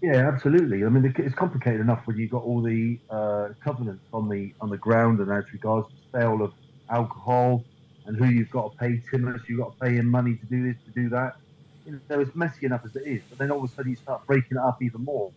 [0.03, 0.85] Yeah, absolutely.
[0.85, 4.69] I mean, it's complicated enough when you've got all the uh, covenants on the on
[4.69, 6.53] the ground and as regards to sale of
[6.91, 7.67] alcohol
[8.05, 10.63] and who you've got to pay Timmers, you've got to pay him money to do
[10.67, 11.33] this, to do that.
[11.85, 13.97] You know, it's messy enough as it is, but then all of a sudden you
[13.97, 15.31] start breaking it up even more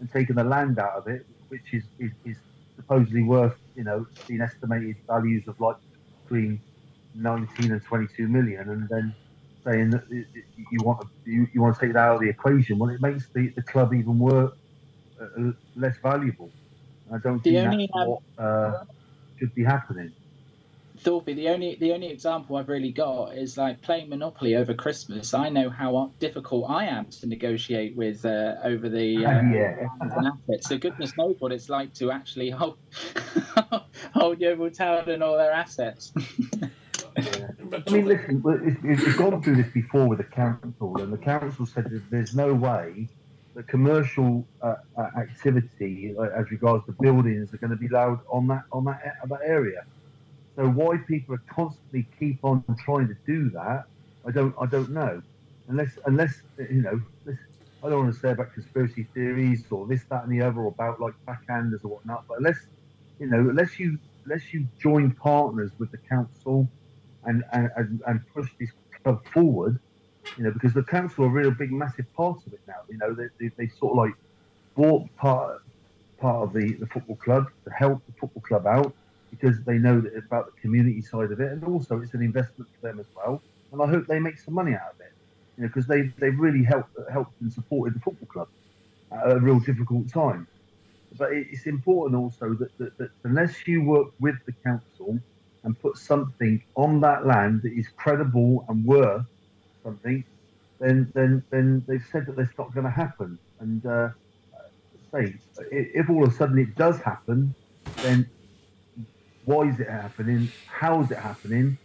[0.00, 2.38] and taking the land out of it, which is, is, is
[2.76, 5.76] supposedly worth, you know, being estimated values of like
[6.24, 6.62] between
[7.14, 9.16] 19 and 22 million, and then
[9.66, 10.02] saying that
[10.72, 12.78] you want to you, you want to take that out of the equation.
[12.78, 14.52] Well, it makes the, the club even worth
[15.20, 16.54] uh, uh, less valuable.
[17.12, 18.72] I don't The think that's what uh,
[19.38, 20.12] should be happening.
[21.00, 25.34] Thorpe, the only the only example I've really got is like playing Monopoly over Christmas.
[25.34, 29.74] I know how difficult I am to negotiate with uh, over the uh, Yeah.
[30.50, 30.68] assets.
[30.68, 32.78] So goodness knows what it's like to actually hold
[34.14, 36.12] hold Yeovil Town and all their assets.
[37.72, 41.84] I mean, listen, we've gone through this before with the council, and the council said
[41.90, 43.08] that there's no way
[43.54, 48.20] the commercial uh, uh, activity uh, as regards to buildings are going to be allowed
[48.30, 49.84] on that on that that area.
[50.56, 53.84] So why people are constantly keep on trying to do that,
[54.26, 55.22] I don't I don't know.
[55.68, 57.00] Unless unless you know,
[57.82, 60.68] I don't want to say about conspiracy theories or this that and the other or
[60.68, 62.24] about like backhanders or whatnot.
[62.28, 62.58] But unless
[63.18, 66.68] you know, unless you unless you join partners with the council
[67.24, 68.70] and and, and push this
[69.02, 69.78] club forward,
[70.36, 72.74] you know, because the council are a real big, massive part of it now.
[72.88, 74.14] You know, they, they, they sort of like
[74.74, 75.62] bought part
[76.18, 78.94] part of the, the football club to help the football club out
[79.30, 82.70] because they know that about the community side of it, and also it's an investment
[82.80, 83.42] for them as well.
[83.72, 85.12] And I hope they make some money out of it,
[85.56, 88.48] you know, because they they really helped helped and supported the football club
[89.10, 90.46] at a real difficult time.
[91.18, 95.18] But it's important also that, that, that unless you work with the council
[95.64, 99.24] and put something on that land that is credible and worth
[99.84, 100.24] something,
[100.80, 103.38] then then then they've said that that's not going to happen.
[103.60, 104.08] And uh,
[105.14, 105.34] say,
[105.70, 107.54] if all of a sudden it does happen,
[108.02, 108.28] then
[109.44, 110.50] why is it happening?
[110.66, 111.78] How is it happening?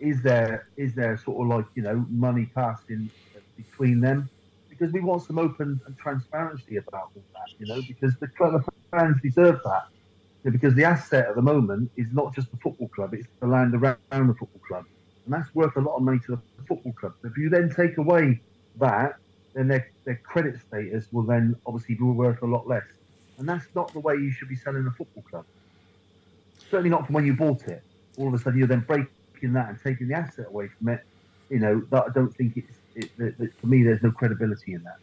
[0.00, 3.10] Is there is there sort of like you know money passing
[3.56, 4.28] between them?
[4.68, 8.28] Because we want some open and transparency about all that, you know, because the,
[8.90, 9.82] fans deserve that.
[10.50, 13.74] Because the asset at the moment is not just the football club; it's the land
[13.74, 14.84] around the football club
[15.24, 17.14] and that's worth a lot of money to the football club.
[17.24, 18.40] If you then take away
[18.78, 19.16] that,
[19.54, 22.84] then their, their credit status will then obviously be worth a lot less.
[23.38, 25.44] And that's not the way you should be selling a football club.
[26.70, 27.82] Certainly not from when you bought it.
[28.16, 31.04] All of a sudden, you're then breaking that and taking the asset away from it.
[31.48, 34.82] You know, that I don't think it's, it, it, for me, there's no credibility in
[34.84, 34.96] that.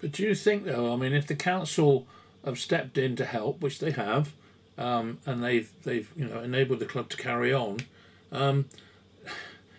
[0.00, 2.06] But do you think, though, I mean, if the council
[2.44, 4.32] have stepped in to help, which they have,
[4.78, 7.78] um, and they've, they've, you know, enabled the club to carry on,
[8.32, 8.66] um,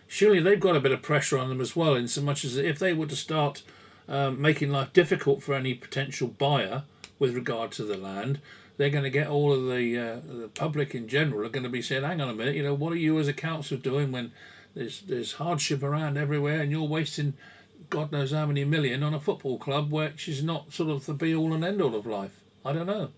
[0.07, 2.57] surely they've got a bit of pressure on them as well, in so much as
[2.57, 3.63] if they were to start
[4.07, 6.83] um, making life difficult for any potential buyer
[7.17, 8.39] with regard to the land,
[8.77, 11.69] they're going to get all of the, uh, the public in general are going to
[11.69, 14.11] be saying, hang on a minute, you know, what are you as a council doing
[14.11, 14.31] when
[14.73, 17.33] there's, there's hardship around everywhere and you're wasting
[17.89, 21.13] God knows how many million on a football club which is not sort of the
[21.13, 22.41] be all and end all of life?
[22.63, 23.09] I don't know.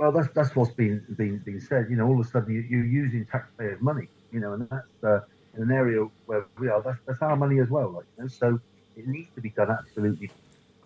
[0.00, 1.88] Well, that's that's what's been been said.
[1.90, 4.08] You know, all of a sudden you, you're using taxpayers' money.
[4.32, 5.20] You know, and that's uh,
[5.54, 7.90] in an area where we are, that's, that's our money as well.
[7.90, 8.28] Like, you know?
[8.28, 8.58] So
[8.96, 10.30] it needs to be done absolutely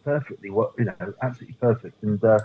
[0.02, 0.50] perfectly.
[0.50, 2.02] What you know, absolutely perfect.
[2.02, 2.40] And uh,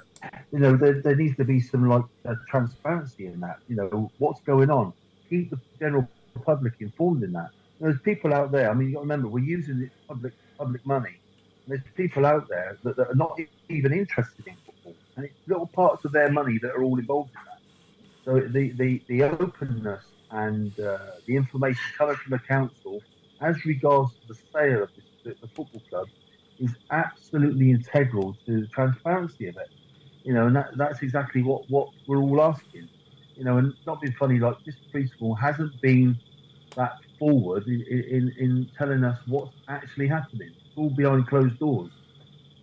[0.52, 3.58] you know, there, there needs to be some like uh, transparency in that.
[3.68, 4.94] You know, what's going on.
[5.28, 6.08] Keep the general
[6.46, 7.50] public informed in that.
[7.82, 8.70] There's people out there.
[8.70, 11.18] I mean, you got to remember, we're using public public money.
[11.68, 14.54] There's people out there that, that are not even interested in
[15.20, 17.62] and it's little parts of their money that are all involved in that.
[18.24, 23.02] So the the, the openness and uh, the information coming from the council
[23.42, 24.90] as regards to the sale of
[25.26, 26.08] the, the football club
[26.60, 29.70] is absolutely integral to the transparency of it.
[30.24, 32.88] You know, and that, that's exactly what, what we're all asking.
[33.36, 36.18] You know, and not being funny, like this preschool hasn't been
[36.76, 40.52] that forward in, in, in telling us what's actually happening.
[40.66, 41.92] It's all behind closed doors.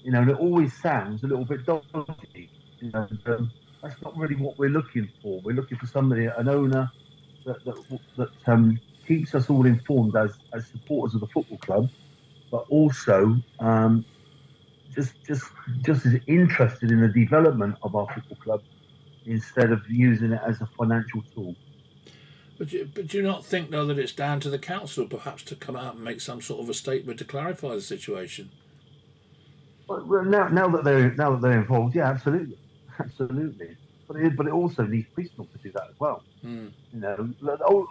[0.02, 2.50] You know, and it always sounds a little bit dodgy.
[2.80, 3.50] You know, um,
[3.82, 5.40] that's not really what we're looking for.
[5.40, 6.90] We're looking for somebody, an owner
[7.44, 11.88] that that, that um, keeps us all informed as as supporters of the football club,
[12.50, 14.04] but also um,
[14.94, 15.44] just just
[15.85, 18.62] just as interested in the development of our football club
[19.26, 21.54] instead of using it as a financial tool.
[22.59, 25.42] But you, but do you not think though that it's down to the council perhaps
[25.44, 28.50] to come out and make some sort of a statement to clarify the situation?
[29.88, 32.59] Well, now, now that they're now that they're involved, yeah, absolutely,
[32.99, 33.77] absolutely
[34.09, 36.22] but it, but it also needs Priestnall to do that as well.
[36.44, 36.72] Mm.
[36.92, 37.35] You know,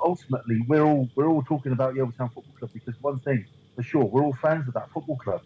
[0.03, 4.05] ultimately, we're all we're all talking about the Football Club because one thing for sure,
[4.05, 5.41] we're all fans of that football club.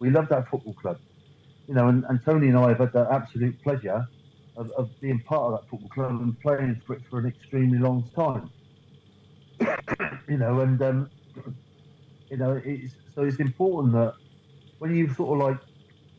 [0.00, 0.98] We love that football club.
[1.66, 4.06] You know, and, and Tony and I have had the absolute pleasure
[4.56, 7.78] of, of being part of that football club and playing for it for an extremely
[7.78, 8.50] long time.
[10.28, 11.10] you know, and um,
[12.30, 14.14] you know, it's so it's important that
[14.78, 15.58] when you sort of like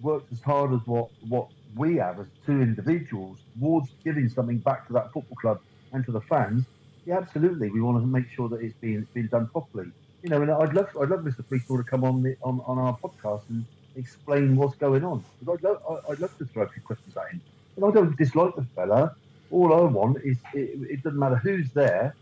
[0.02, 4.88] worked as hard as what what we have as two individuals towards giving something back
[4.88, 5.60] to that football club
[5.94, 6.66] and to the fans,
[7.06, 9.92] yeah, absolutely, we want to make sure that it's being been done properly.
[10.24, 11.44] You know, and I'd love I'd love Mr.
[11.44, 15.24] Priestnall to come on the, on, on our podcast and explain what's going on.
[15.42, 17.42] I'd love, I'd love to throw a few questions at him.
[17.76, 19.16] And I don't dislike the fella.
[19.52, 22.16] All I want is it, it doesn't matter who's there.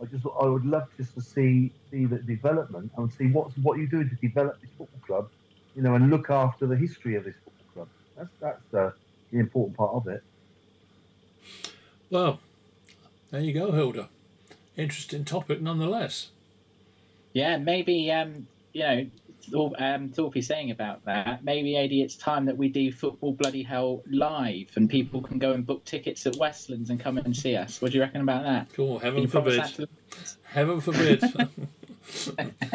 [0.00, 3.78] I just I would love just to see see the development and see what's what
[3.78, 5.30] you're doing to develop this football club,
[5.74, 7.88] you know, and look after the history of this football club.
[8.16, 8.90] That's that's uh,
[9.30, 10.22] the important part of it.
[12.10, 12.40] Well,
[13.30, 14.08] there you go, Hilda.
[14.76, 16.28] Interesting topic nonetheless.
[17.32, 19.06] Yeah, maybe um, you know
[19.78, 24.02] um, Thorpe saying about that, maybe, AD, it's time that we do football bloody hell
[24.10, 27.80] live and people can go and book tickets at Westlands and come and see us.
[27.80, 28.72] What do you reckon about that?
[28.74, 28.98] Cool.
[28.98, 29.64] Heaven forbid.
[29.74, 29.88] to
[30.44, 31.22] Heaven forbid.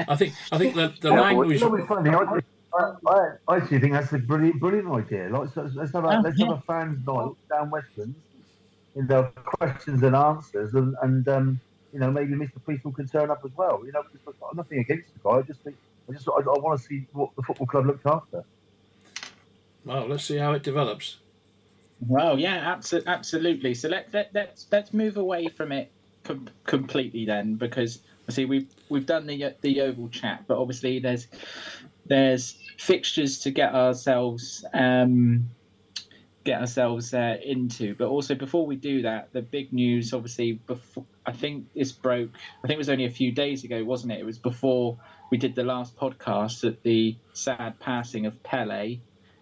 [0.07, 2.43] I think I think the, the Yeah, well, language.
[2.77, 3.21] You know what's funny?
[3.47, 5.29] I, I, I, I actually think that's a brilliant, brilliant idea.
[5.29, 6.47] Like, so, let's have a Oh, let's yeah.
[6.47, 8.17] have a fans' night down Westlands,
[8.95, 11.61] you know, questions and answers, and and um,
[11.93, 12.61] you know maybe Mr.
[12.67, 13.85] Priestnall can turn up as well.
[13.85, 15.37] You know, because I've got nothing against the guy.
[15.39, 15.77] I just think
[16.09, 18.43] I just I, I want to see what the football club looks after.
[19.83, 21.21] Well, let's see how it develops.
[21.99, 23.73] Well, yeah, abso- absolutely.
[23.73, 28.71] So let, let let's let's move away from it com- completely then, because see we've
[28.89, 31.27] we've done the the oval chat, but obviously there's
[32.07, 35.49] there's fixtures to get ourselves um,
[36.47, 37.93] get ourselves uh, into.
[37.95, 42.29] But also before we do that, the big news, obviously, before I think this broke.
[42.63, 44.19] I think it was only a few days ago, wasn't it?
[44.19, 44.97] It was before
[45.29, 48.99] we did the last podcast at the sad passing of Pele.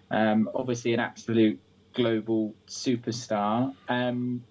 [0.10, 1.60] Um, obviously, an absolute
[1.94, 3.74] global superstar.
[3.88, 4.44] Um,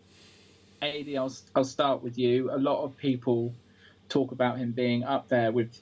[0.81, 2.51] Adi, I'll, I'll start with you.
[2.53, 3.53] A lot of people
[4.09, 5.81] talk about him being up there with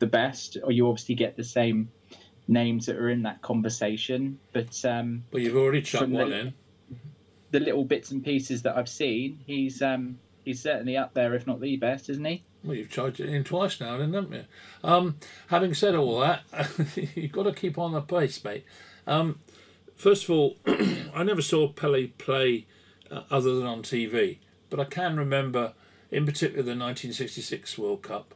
[0.00, 1.90] the best, or you obviously get the same
[2.48, 4.38] names that are in that conversation.
[4.52, 6.54] But um, But you've already chucked one in.
[7.52, 11.46] the little bits and pieces that I've seen, he's um, he's certainly up there, if
[11.46, 12.42] not the best, isn't he?
[12.64, 14.44] Well, you've charged it in twice now, then, haven't you?
[14.84, 16.42] Um, having said all that,
[17.14, 18.64] you've got to keep on the pace, mate.
[19.06, 19.38] Um,
[19.96, 20.56] first of all,
[21.14, 22.66] I never saw Pele play
[23.10, 25.72] uh, other than on TV, but I can remember,
[26.10, 28.34] in particular, the 1966 World Cup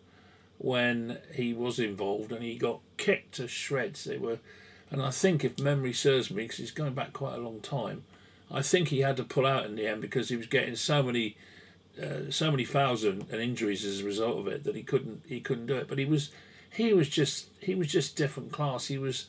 [0.58, 4.04] when he was involved and he got kicked to shreds.
[4.04, 4.38] They were,
[4.90, 8.04] and I think if memory serves me, because he's going back quite a long time,
[8.50, 11.02] I think he had to pull out in the end because he was getting so
[11.02, 11.36] many
[12.00, 15.22] uh, so many fouls and, and injuries as a result of it that he couldn't
[15.26, 15.88] he couldn't do it.
[15.88, 16.30] But he was
[16.70, 18.86] he was just he was just different class.
[18.86, 19.26] He was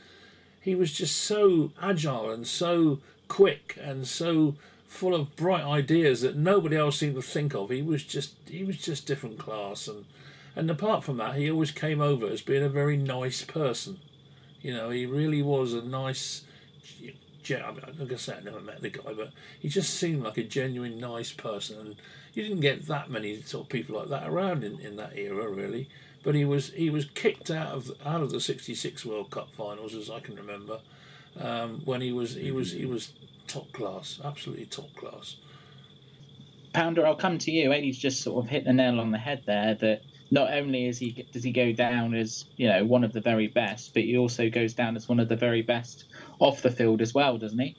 [0.61, 4.55] he was just so agile and so quick and so
[4.87, 7.69] full of bright ideas that nobody else seemed to think of.
[7.69, 10.05] He was just he was just different class and
[10.55, 13.99] and apart from that, he always came over as being a very nice person.
[14.61, 16.43] You know, he really was a nice.
[17.47, 20.37] I mean, like I said, I never met the guy, but he just seemed like
[20.37, 21.95] a genuine nice person, and
[22.33, 25.47] you didn't get that many sort of people like that around in, in that era,
[25.47, 25.87] really.
[26.23, 29.93] But he was he was kicked out of out of the '66 World Cup finals,
[29.93, 30.79] as I can remember,
[31.39, 33.13] um, when he was he was he was
[33.45, 35.35] top class, absolutely top class.
[36.73, 37.71] Pounder, I'll come to you.
[37.71, 39.75] Eddie's just sort of hit the nail on the head there.
[39.75, 43.21] That not only is he does he go down as you know one of the
[43.21, 46.05] very best, but he also goes down as one of the very best
[46.39, 47.75] off the field as well, doesn't he?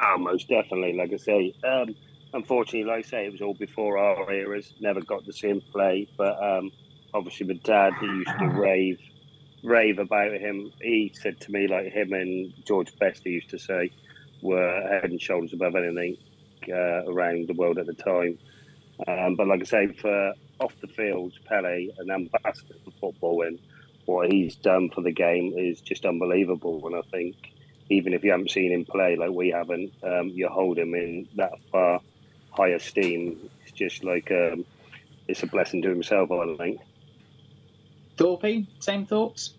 [0.00, 0.94] Oh, most definitely.
[0.96, 1.94] Like I say, um,
[2.32, 4.72] unfortunately, like I say, it was all before our eras.
[4.80, 6.70] Never got to see him play, but um,
[7.12, 8.98] obviously, my dad he used to rave,
[9.64, 10.70] rave about him.
[10.80, 13.90] He said to me, like him and George Best, he used to say,
[14.40, 16.16] were head and shoulders above anything
[16.68, 18.38] uh, around the world at the time.
[19.06, 23.58] Um, but like I say, for off the field, Pele, an ambassador for football, and
[24.06, 26.86] what he's done for the game is just unbelievable.
[26.86, 27.36] And I think
[27.90, 31.28] even if you haven't seen him play like we haven't, um, you hold him in
[31.36, 32.00] that far
[32.50, 33.50] high esteem.
[33.62, 34.64] It's just like um,
[35.28, 36.80] it's a blessing to himself, I think.
[38.16, 39.54] Thorpe, same thoughts.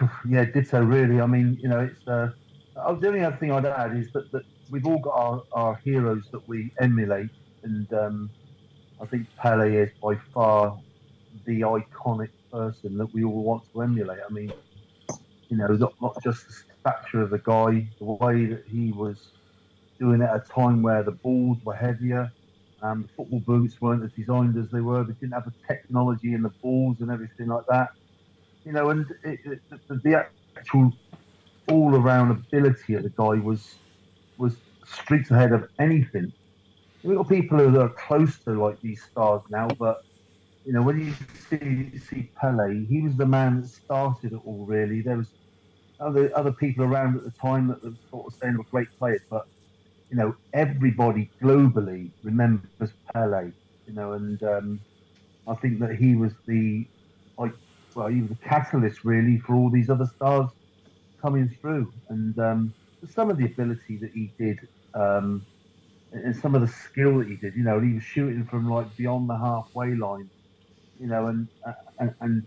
[0.28, 0.82] yeah, ditto.
[0.82, 2.08] Really, I mean, you know, it's.
[2.08, 2.30] Uh,
[2.76, 5.74] oh, the only other thing I'd add is that, that we've all got our, our
[5.84, 7.30] heroes that we emulate,
[7.62, 8.30] and um,
[9.00, 10.78] I think Pele is by far
[11.46, 14.18] the iconic person that we all want to emulate.
[14.28, 14.52] I mean,
[15.48, 19.32] you know, not, not just the stature of the guy, the way that he was
[20.00, 22.32] doing it at a time where the balls were heavier.
[22.82, 25.04] Um, the football boots weren't as designed as they were.
[25.04, 27.88] They didn't have the technology in the balls and everything like that
[28.68, 30.92] you know, and it, it, the, the actual
[31.70, 33.76] all-around ability of the guy was
[34.36, 36.32] was streets ahead of anything.
[37.08, 39.96] We've got people who are close to like these stars now, but
[40.66, 41.14] you know, when you
[41.48, 44.66] see see Pele, he was the man that started it all.
[44.66, 45.32] Really, there was
[46.00, 49.22] other other people around at the time that were sort of saying were great players,
[49.30, 49.40] but
[50.10, 53.52] you know, everybody globally remembers Pele.
[53.86, 54.80] You know, and um,
[55.46, 56.86] I think that he was the
[57.38, 57.54] like
[57.94, 60.50] well, he was the catalyst really for all these other stars
[61.22, 62.74] coming through, and um,
[63.08, 64.58] some of the ability that he did,
[64.92, 65.46] um,
[66.12, 67.54] and some of the skill that he did.
[67.56, 70.30] You know, he was shooting from like beyond the halfway line,
[70.98, 71.48] you know, and
[71.98, 72.46] and and,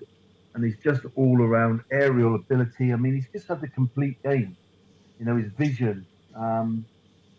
[0.54, 2.94] and he's just all around aerial ability.
[2.94, 4.58] I mean, he's just had the complete game.
[5.20, 6.08] You know, his vision.
[6.36, 6.86] Um,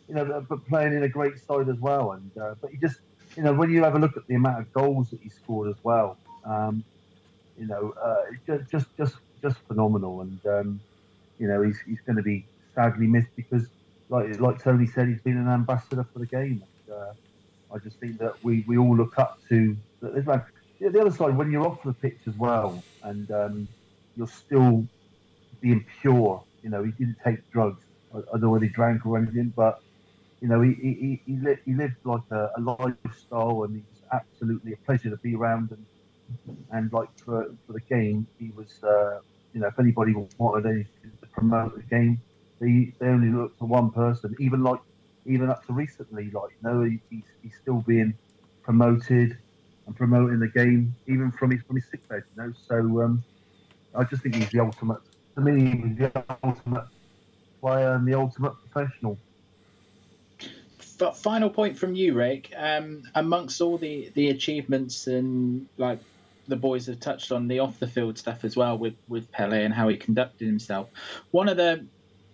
[0.08, 3.00] you know, but playing in a great side as well, and uh, but he just,
[3.36, 5.68] you know, when you have a look at the amount of goals that he scored
[5.70, 6.18] as well.
[6.44, 6.84] Um,
[7.56, 10.20] you know, uh, just just just just phenomenal.
[10.22, 10.80] And um,
[11.38, 13.68] you know, he's he's going to be sadly missed because,
[14.12, 16.62] like like Tony said, he's been an ambassador for the game.
[16.86, 17.12] And, uh,
[17.74, 21.34] I just think that we, we all look up to this the, the other side
[21.36, 23.68] when you're off the pitch as well, and um,
[24.16, 24.86] you're still
[25.60, 26.42] being pure.
[26.62, 27.82] You know, he didn't take drugs.
[28.14, 29.80] I, I he drank or anything, but
[30.42, 34.74] you know, he he, he, lived, he lived like a, a lifestyle, and it's absolutely
[34.74, 35.70] a pleasure to be around.
[35.70, 35.86] And
[36.72, 39.20] and like for, for the game, he was, uh,
[39.54, 42.20] you know, if anybody wanted anything to promote the game,
[42.62, 44.34] they they only look for one person.
[44.38, 44.80] Even like
[45.26, 46.50] even up to recently, like
[46.88, 48.14] he, he's he's still being
[48.62, 49.36] promoted
[49.86, 52.22] and promoting the game, even from his from his sick bed.
[52.36, 53.24] You know, so um,
[53.94, 55.00] I just think he's the ultimate.
[55.34, 56.84] To me, he's the ultimate
[57.60, 59.18] player and the ultimate professional.
[60.98, 62.52] But final point from you, Rick.
[62.56, 65.98] Um, amongst all the the achievements and like
[66.46, 69.64] the boys have touched on the off the field stuff as well with with Pele
[69.64, 70.88] and how he conducted himself.
[71.32, 71.86] One of the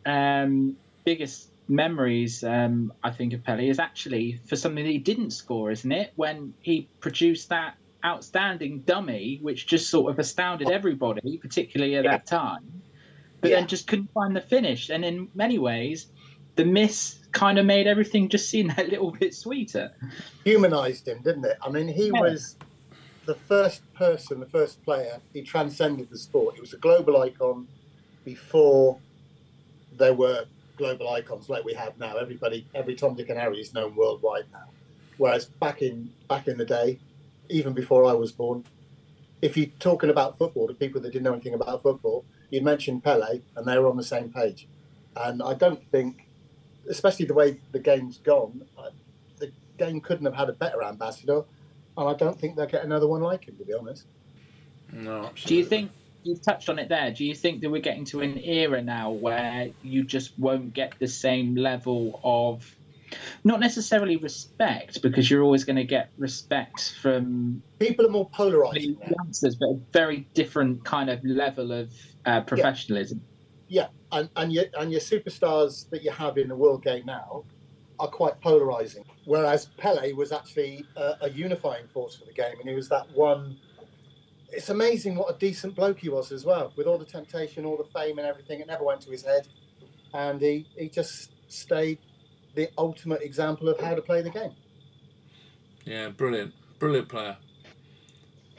[0.06, 5.30] um, biggest memories um, I think of Pele is actually for something that he didn't
[5.30, 6.12] score, isn't it?
[6.16, 12.12] When he produced that outstanding dummy, which just sort of astounded everybody, particularly at yeah.
[12.12, 12.82] that time,
[13.40, 13.56] but yeah.
[13.56, 14.88] then just couldn't find the finish.
[14.88, 16.06] And in many ways,
[16.56, 19.92] the miss kind of made everything just seem that little bit sweeter.
[20.44, 21.58] Humanized him, didn't it?
[21.62, 22.20] I mean, he yeah.
[22.20, 22.56] was
[23.26, 25.20] the first person, the first player.
[25.32, 26.54] He transcended the sport.
[26.54, 27.66] He was a global icon
[28.24, 28.98] before
[29.98, 30.46] there were
[30.76, 32.16] global icons like we have now.
[32.16, 34.68] Everybody, every Tom, Dick, and Harry is known worldwide now.
[35.16, 36.98] Whereas back in back in the day,
[37.48, 38.64] even before I was born,
[39.42, 43.00] if you're talking about football to people that didn't know anything about football, you'd mention
[43.00, 44.68] Pele, and they were on the same page.
[45.16, 46.28] And I don't think,
[46.88, 48.90] especially the way the game's gone, uh,
[49.38, 51.42] the game couldn't have had a better ambassador.
[51.96, 54.04] And I don't think they'll get another one like him, to be honest.
[54.92, 55.48] No, absolutely.
[55.48, 55.90] Do you think
[56.22, 57.10] you've touched on it there.
[57.10, 60.94] Do you think that we're getting to an era now where you just won't get
[60.98, 62.74] the same level of
[63.44, 68.90] not necessarily respect because you're always going to get respect from people are more polarized
[69.16, 71.90] youngsters, but a very different kind of level of
[72.26, 73.20] uh, professionalism.
[73.68, 74.18] Yeah, yeah.
[74.18, 77.44] And, and your and your superstars that you have in the world game now
[77.98, 79.04] are quite polarizing.
[79.24, 83.06] Whereas Pele was actually a, a unifying force for the game, and he was that
[83.14, 83.58] one
[84.50, 87.76] it's amazing what a decent bloke he was as well, with all the temptation, all
[87.76, 88.60] the fame, and everything.
[88.60, 89.48] It never went to his head,
[90.14, 91.98] and he he just stayed
[92.54, 94.52] the ultimate example of how to play the game.
[95.84, 97.36] Yeah, brilliant, brilliant player,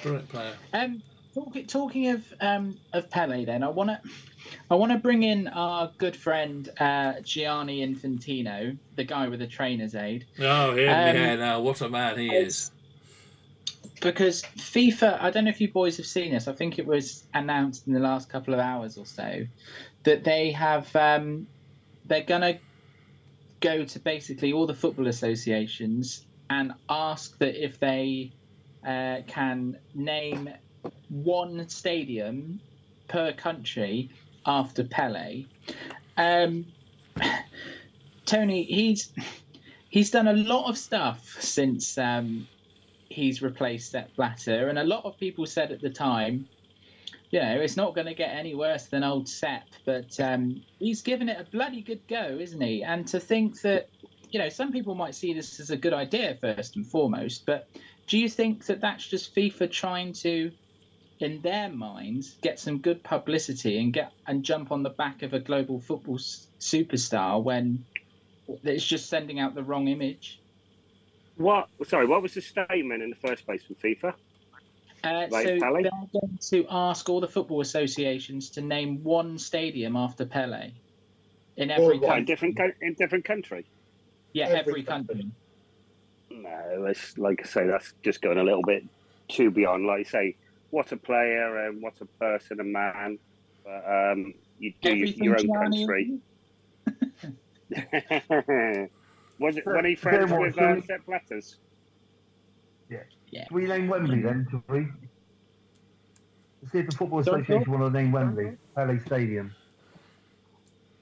[0.02, 0.54] brilliant player.
[0.74, 1.02] Um,
[1.34, 4.02] talking talking of um of Pele, then I want to.
[4.72, 9.48] I want to bring in our good friend uh, Gianni Infantino, the guy with the
[9.48, 10.26] trainer's aid.
[10.40, 12.72] Oh, yeah, um, yeah, no, what a man he is
[14.02, 16.48] because FIFA, I don't know if you boys have seen this.
[16.48, 19.44] I think it was announced in the last couple of hours or so
[20.04, 21.48] that they have um,
[22.06, 22.60] they're gonna
[23.60, 28.32] go to basically all the football associations and ask that if they
[28.86, 30.50] uh, can name
[31.10, 32.60] one stadium
[33.08, 34.10] per country
[34.46, 35.46] after Pele.
[36.18, 36.66] Um,
[38.26, 39.12] Tony, he's
[39.90, 42.48] he's done a lot of stuff since um,
[43.10, 46.48] he's replaced Sepp Blatter, and a lot of people said at the time,
[47.32, 51.02] you know, it's not going to get any worse than old Sepp, but um, he's
[51.02, 52.84] given it a bloody good go, isn't he?
[52.84, 53.90] And to think that,
[54.32, 57.68] you know, some people might see this as a good idea first and foremost, but
[58.08, 60.52] do you think that that's just FIFA trying to,
[61.20, 65.34] in their minds, get some good publicity and get and jump on the back of
[65.34, 66.18] a global football
[66.60, 67.86] superstar when
[68.64, 70.39] it's just sending out the wrong image?
[71.40, 71.70] What?
[71.88, 74.14] Sorry, what was the statement in the first place from FIFA?
[75.06, 80.26] Uh, so they're going to ask all the football associations to name one stadium after
[80.26, 80.74] Pele
[81.56, 82.18] in every country.
[82.18, 83.66] in different in different country.
[84.34, 85.32] Yeah, every, every country.
[86.30, 86.42] country.
[86.42, 88.84] No, it's like I say, that's just going a little bit
[89.30, 89.86] too beyond.
[89.86, 90.36] Like I say,
[90.72, 93.18] what a player and what a person, a man.
[93.64, 96.20] But um, you do your, your own country.
[99.40, 101.58] Was it when he friends with uh, Sepp Blatters?
[102.90, 103.00] Yeah.
[103.32, 103.48] yeah.
[103.48, 104.88] Can we name Wembley then, shall we?
[106.62, 109.56] Let's see if the Football Association want to name Wembley, Pele Stadium.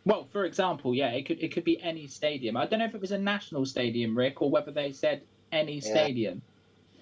[0.05, 2.55] Well, for example, yeah, it could it could be any stadium.
[2.55, 5.79] I don't know if it was a national stadium, Rick, or whether they said any
[5.79, 5.81] yeah.
[5.81, 6.41] stadium.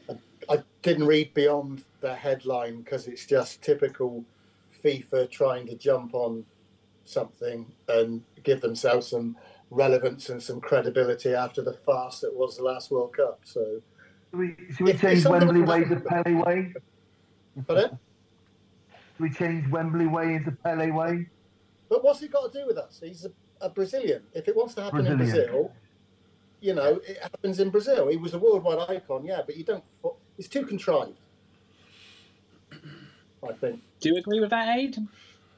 [0.10, 0.16] I,
[0.50, 4.24] I didn't read beyond the headline because it's just typical
[4.84, 6.46] FIFA trying to jump on
[7.04, 9.36] something and give themselves some
[9.76, 13.42] relevance and some credibility after the farce that was the last World Cup.
[13.44, 13.82] So,
[14.32, 16.74] should we, should we change Wembley Way to Pele Way?
[17.68, 18.00] Pardon?
[19.18, 21.28] Do we change Wembley Way into Pele Way?
[21.90, 23.02] But what's he got to do with us?
[23.04, 24.24] He's a, a Brazilian.
[24.34, 25.72] If it wants to happen in Brazil,
[26.62, 28.08] you know, it happens in Brazil.
[28.08, 29.84] He was a worldwide icon, yeah, but you don't.
[30.38, 31.18] It's too contrived.
[33.48, 33.82] I think.
[34.00, 34.98] Do you agree with that, Aid?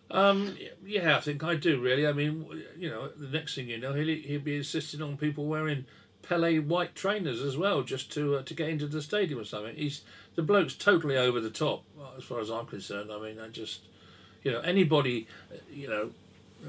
[0.09, 2.07] Um, yeah, I think I do really.
[2.07, 2.45] I mean,
[2.77, 5.85] you know, the next thing you know, he'll he'll be insisting on people wearing
[6.21, 9.75] Pele white trainers as well, just to uh, to get into the stadium or something.
[9.75, 10.01] He's
[10.35, 11.83] the bloke's totally over the top,
[12.17, 13.11] as far as I'm concerned.
[13.11, 13.81] I mean, I just,
[14.43, 16.11] you know, anybody, uh, you know,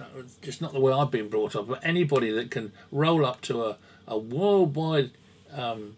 [0.00, 3.40] uh, just not the way I've been brought up, but anybody that can roll up
[3.42, 5.10] to a a worldwide,
[5.52, 5.96] um,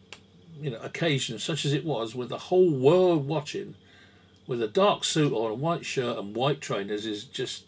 [0.61, 3.77] you know, occasion such as it was, with the whole world watching
[4.47, 7.65] with a dark suit on, a white shirt, and white trainers is just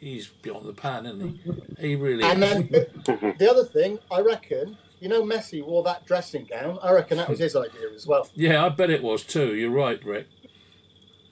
[0.00, 1.38] he's beyond the pan, isn't
[1.78, 1.88] he?
[1.88, 2.22] He really.
[2.22, 2.68] And then
[3.04, 6.78] the other thing, I reckon, you know, Messi wore that dressing gown.
[6.82, 8.28] I reckon that was his idea as well.
[8.34, 9.54] yeah, I bet it was too.
[9.54, 10.28] You're right, Rick.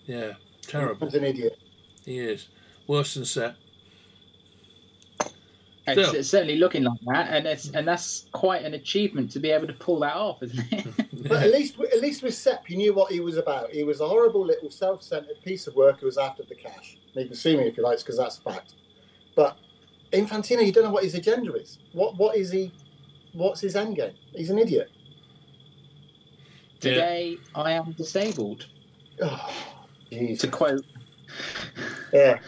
[0.06, 1.06] Yeah, terrible.
[1.06, 1.58] He's an idiot.
[2.04, 2.48] He is
[2.86, 3.56] worse than Sepp.
[5.86, 6.18] It's, Still.
[6.18, 9.66] it's certainly looking like that, and it's and that's quite an achievement to be able
[9.66, 10.86] to pull that off, isn't it?
[11.28, 13.70] But at least, at least with Sepp, you knew what he was about.
[13.70, 16.98] He was a horrible little self-centered piece of work who was after the cash.
[17.14, 18.74] And you can sue me if you like, because that's a fact.
[19.34, 19.56] But
[20.12, 21.78] Infantino, you don't know what his agenda is.
[21.92, 22.74] What, what is he?
[23.32, 24.12] What's his end game?
[24.32, 24.90] He's an idiot.
[26.80, 28.66] Today, I am disabled.
[29.22, 29.50] Oh,
[30.12, 30.40] jeez.
[30.40, 30.84] To quote,
[32.12, 32.38] Yeah,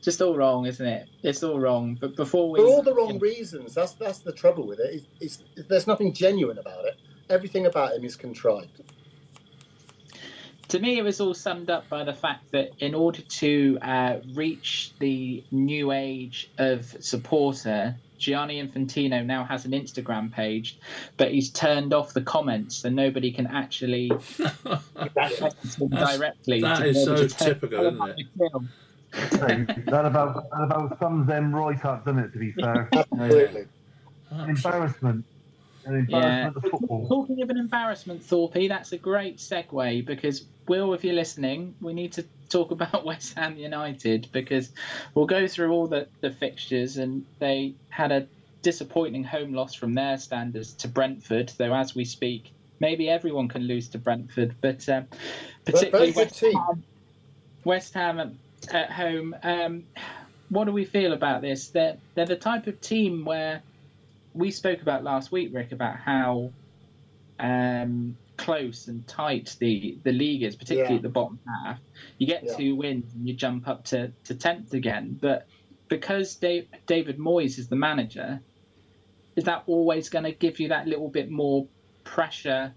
[0.00, 1.08] just all wrong, isn't it?
[1.22, 1.96] It's all wrong.
[2.00, 3.74] But before we, for all the wrong reasons.
[3.74, 5.04] That's that's the trouble with it.
[5.20, 6.96] It's, it's, there's nothing genuine about it.
[7.28, 8.82] Everything about him is contrived.
[10.68, 14.16] to me, it was all summed up by the fact that in order to uh,
[14.34, 20.78] reach the new age of supporter, Gianni Infantino now has an Instagram page,
[21.16, 24.08] but he's turned off the comments, so nobody can actually
[25.88, 26.60] directly.
[26.60, 28.26] that to is be able so typical, isn't it?
[29.12, 29.66] The film.
[29.66, 32.32] Hey, that about that about sums them right up, doesn't it?
[32.32, 33.66] To be fair, Absolutely.
[34.30, 35.24] an embarrassment,
[35.84, 36.48] an Yeah.
[36.48, 37.08] of football.
[37.08, 41.92] Talking of an embarrassment, Thorpe, that's a great segue because, Will, if you're listening, we
[41.92, 44.70] need to talk about West Ham United because
[45.14, 48.26] we'll go through all the, the fixtures and they had a
[48.62, 53.62] disappointing home loss from their standards to Brentford, though as we speak, maybe everyone can
[53.62, 55.06] lose to Brentford, but um,
[55.64, 56.40] particularly West.
[56.40, 56.84] Ham,
[57.64, 58.38] West Ham
[58.68, 59.34] at, home.
[59.42, 59.84] Um,
[60.48, 61.68] what do we feel about this?
[61.68, 63.62] They're, they're the type of team where
[64.34, 66.50] we spoke about last week, Rick, about how
[67.38, 70.96] um, close and tight the, the league is, particularly Yeah.
[70.96, 71.78] at the bottom half.
[72.18, 72.56] You get Yeah.
[72.56, 75.18] two wins and you jump up to, to 10th again.
[75.20, 75.46] But
[75.88, 78.40] because Dave, David Moyes is the manager,
[79.36, 81.66] is that always going to give you that little bit more
[82.04, 82.72] pressure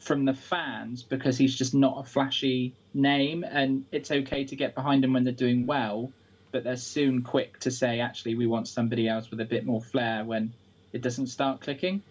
[0.00, 4.74] from the fans because he's just not a flashy name and it's okay to get
[4.74, 6.10] behind them when they're doing well,
[6.52, 9.82] but they're soon quick to say, actually, we want somebody else with a bit more
[9.82, 10.52] flair when
[10.92, 12.02] it doesn't start clicking?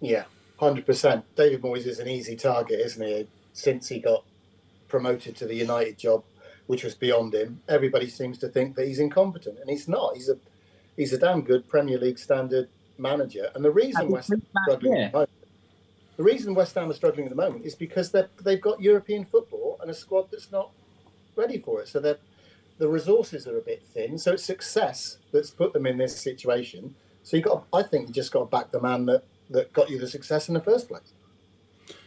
[0.00, 0.24] Yeah,
[0.58, 1.24] hundred percent.
[1.36, 3.28] David Moyes is an easy target, isn't he?
[3.52, 4.24] Since he got
[4.88, 6.24] promoted to the United job,
[6.66, 10.16] which was beyond him, everybody seems to think that he's incompetent, and he's not.
[10.16, 10.36] He's a
[10.96, 12.68] he's a damn good Premier League standard
[12.98, 13.50] manager.
[13.54, 15.30] And the reason West Ham are struggling, at the moment,
[16.16, 19.24] the reason West Ham are struggling at the moment is because they they've got European
[19.24, 20.70] football and a squad that's not
[21.36, 21.88] ready for it.
[21.88, 22.20] So that
[22.78, 24.18] the resources are a bit thin.
[24.18, 26.94] So it's success that's put them in this situation.
[27.22, 29.90] So you got, I think, you just got to back the man that that got
[29.90, 31.12] you the success in the first place.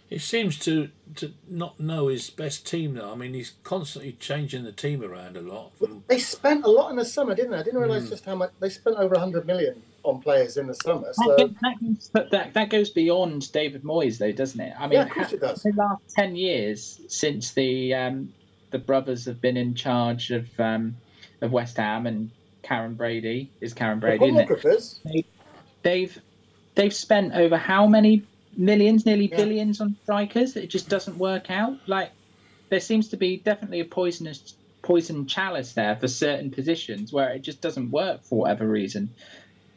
[0.09, 3.11] He seems to to not know his best team now.
[3.11, 5.77] I mean, he's constantly changing the team around a lot.
[5.77, 7.57] From, They spent a lot in the summer, didn't they?
[7.57, 8.09] I didn't realise hmm.
[8.09, 11.07] just how much they spent over hundred million on players in the summer.
[11.07, 14.73] That, So goes, that, but that, that goes beyond David Moyes, though, doesn't it?
[14.77, 15.61] I mean, yeah, of course it does.
[15.63, 18.29] the last 10 years since the um,
[18.71, 20.95] the brothers have been in charge of um,
[21.41, 22.31] of West Ham and
[22.63, 24.47] Karren Brady is Karren Brady, isn't it?
[24.49, 24.99] pornographers,
[25.83, 26.21] They've
[26.75, 28.23] they've spent over how many
[28.55, 29.37] millions, nearly Yeah.
[29.37, 30.55] billions on strikers.
[30.55, 31.77] It just doesn't work out.
[31.87, 32.11] Like
[32.69, 37.39] there seems to be definitely a poisonous poison chalice there for certain positions where it
[37.41, 39.13] just doesn't work for whatever reason,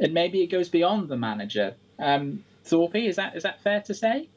[0.00, 1.74] and maybe it goes beyond the manager.
[1.98, 4.28] Um, Thorpe, is that is that fair to say?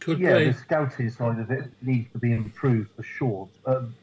[0.00, 0.44] could yeah, be.
[0.46, 3.48] the scouting side of it needs to be improved for sure.
[3.66, 3.94] Um,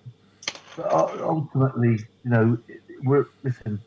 [0.78, 2.58] but ultimately, you know,
[3.04, 3.82] we're listen.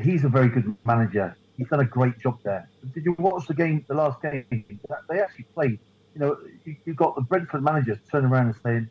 [0.00, 1.36] He's a very good manager.
[1.56, 2.68] He's done a great job there.
[2.94, 4.78] Did you watch the game, the last game?
[5.08, 5.80] They actually played.
[6.14, 8.90] You know, you, you got the Brentford manager turning around and saying,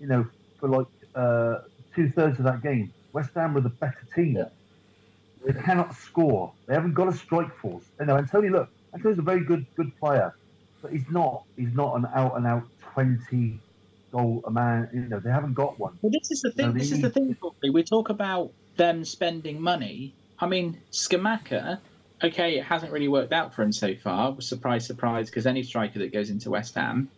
[0.00, 0.26] you know,
[0.60, 1.60] for like uh,
[1.94, 4.36] two thirds of that game, West Ham were the better team.
[4.36, 4.48] Yeah.
[5.48, 6.52] They cannot score.
[6.66, 7.84] They haven't got a strike force.
[7.98, 10.34] You know, and Tony, look, Antonio's a very good good player,
[10.82, 11.44] but he's not.
[11.56, 13.58] He's not an out and out twenty
[14.12, 14.90] goal a man.
[14.92, 15.98] You know, they haven't got one.
[16.02, 16.66] Well, this is the thing.
[16.66, 17.34] No, they this is the thing.
[17.72, 20.12] We talk about them spending money.
[20.38, 21.78] I mean, Scamacca.
[22.22, 24.38] Okay, it hasn't really worked out for him so far.
[24.42, 27.08] Surprise, surprise, because any striker that goes into West Ham.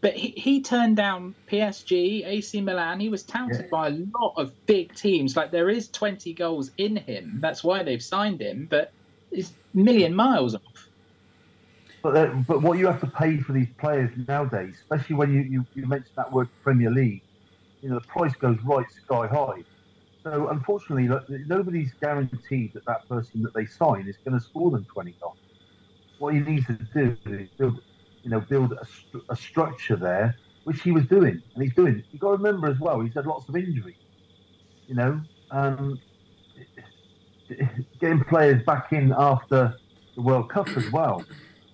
[0.00, 3.00] But he, he turned down PSG, AC Milan.
[3.00, 3.68] He was touted Yeah.
[3.70, 5.36] by a lot of big teams.
[5.36, 7.38] Like there is 20 goals in him.
[7.40, 8.68] That's why they've signed him.
[8.70, 8.92] But
[9.32, 10.62] it's a million miles off.
[12.02, 15.66] But but what you have to pay for these players nowadays, especially when you, you,
[15.74, 17.24] you mentioned that word Premier League,
[17.82, 19.64] you know the price goes right sky high.
[20.24, 24.70] So unfortunately, like, nobody's guaranteed that that person that they sign is going to score
[24.70, 25.36] them 20 goals.
[26.18, 27.80] What he needs to do is build,
[28.28, 32.04] you know, build a, stru- a structure there, which he was doing, and he's doing.
[32.12, 33.96] You've got to remember as well, he's had lots of injury.
[34.86, 36.02] You know, um,
[38.00, 39.80] getting players back in after
[40.16, 41.24] the World Cup as well.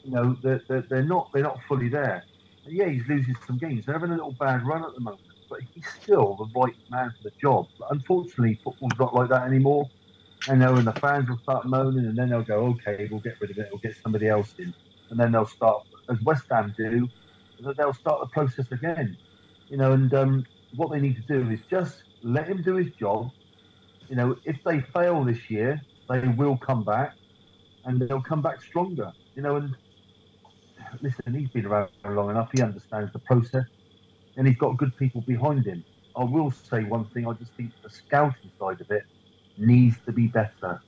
[0.04, 2.24] You know, they're, they're, they're not they're not fully there.
[2.66, 3.84] And yeah, he's losing some games.
[3.86, 7.10] They're having a little bad run at the moment, but he's still the right man
[7.18, 7.66] for the job.
[7.80, 9.90] But unfortunately, football's not like that anymore.
[10.48, 13.34] I know, and the fans will start moaning, and then they'll go, "Okay, we'll get
[13.40, 13.68] rid of it.
[13.72, 14.74] We'll get somebody else in,"
[15.14, 17.08] and then they'll start, as West Ham do,
[17.60, 19.16] that they'll start the process again.
[19.68, 20.44] You know, and um,
[20.74, 23.30] what they need to do is just let him do his job.
[24.08, 27.14] You know, if they fail this year, they will come back,
[27.84, 29.12] and they'll come back stronger.
[29.36, 29.76] You know, and
[31.00, 32.48] listen, he's been around long enough.
[32.52, 33.66] He understands the process,
[34.36, 35.84] and he's got good people behind him.
[36.16, 37.28] I will say one thing.
[37.28, 39.04] I just think the scouting side of it
[39.58, 40.82] needs to be better.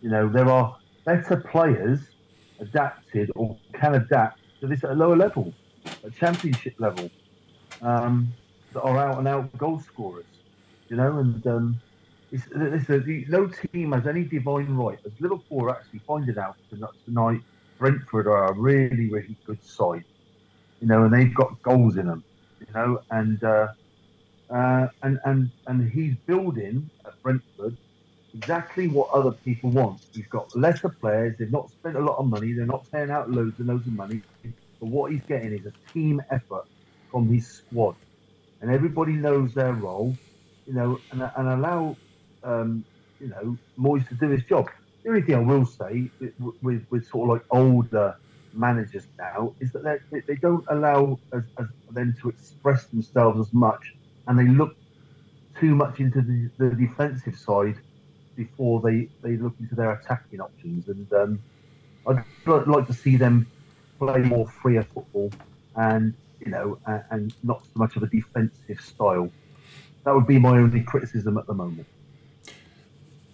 [0.00, 1.98] You know, there are better players
[2.60, 5.52] adapted or can adapt to this at a lower level,
[6.04, 7.10] at championship level,
[7.82, 8.32] um,
[8.72, 10.24] that are out and out goal scorers.
[10.88, 11.80] You know, and um,
[12.30, 12.98] it's, it's a,
[13.28, 14.98] no team has any divine right.
[15.04, 16.56] As Liverpool are actually finding out
[17.04, 17.40] tonight,
[17.78, 20.04] Brentford are a really, really good side.
[20.80, 22.24] You know, and they've got goals in them.
[22.60, 23.68] You know, and uh,
[24.50, 27.76] uh, and and and he's building at Brentford
[28.36, 30.00] exactly what other people want.
[30.12, 31.36] He's got lesser players.
[31.38, 32.52] They've not spent a lot of money.
[32.52, 34.22] They're not paying out loads and loads of money.
[34.42, 36.64] But what he's getting is a team effort
[37.10, 37.96] from his squad,
[38.60, 40.16] and everybody knows their role.
[40.66, 41.96] You know, and, and allow
[42.42, 42.84] um,
[43.20, 44.68] you know Moyes to do his job.
[45.02, 48.16] The only thing I will say with, with, with sort of like older
[48.52, 53.52] managers now is that they, they don't allow as, as them to express themselves as
[53.54, 53.94] much,
[54.26, 54.76] and they look
[55.58, 57.76] too much into the, the defensive side
[58.36, 60.88] before they, they look into their attacking options.
[60.88, 61.40] And um,
[62.06, 63.46] I'd like to see them
[63.98, 65.32] play more freer football
[65.76, 69.30] and you know and, and not so much of a defensive style.
[70.04, 71.86] That would be my only criticism at the moment.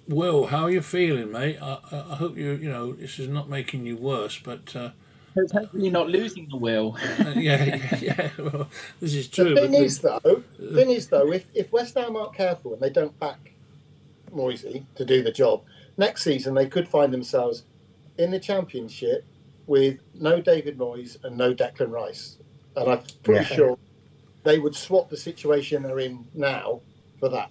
[0.08, 1.58] Will, how are you feeling, mate?
[1.60, 4.90] I, I I hope you, you know, this is not making you worse, but uh,
[5.36, 6.96] It's hopefully not losing the will.
[7.20, 8.30] uh, yeah, yeah, yeah.
[8.38, 8.68] Well,
[9.00, 9.54] this is true.
[9.54, 9.60] The true.
[9.62, 12.72] thing but the- is, though, the thing is though, if, if West Ham aren't careful
[12.74, 13.51] and they don't back
[14.32, 15.62] Moisey to do the job,
[15.96, 17.64] next season they could find themselves
[18.18, 19.24] in the Championship
[19.66, 22.36] with no David Moyes and no Declan Rice,
[22.76, 23.56] and I'm pretty Yeah.
[23.56, 23.78] sure
[24.42, 26.80] they would swap the situation they're in now
[27.20, 27.50] for that.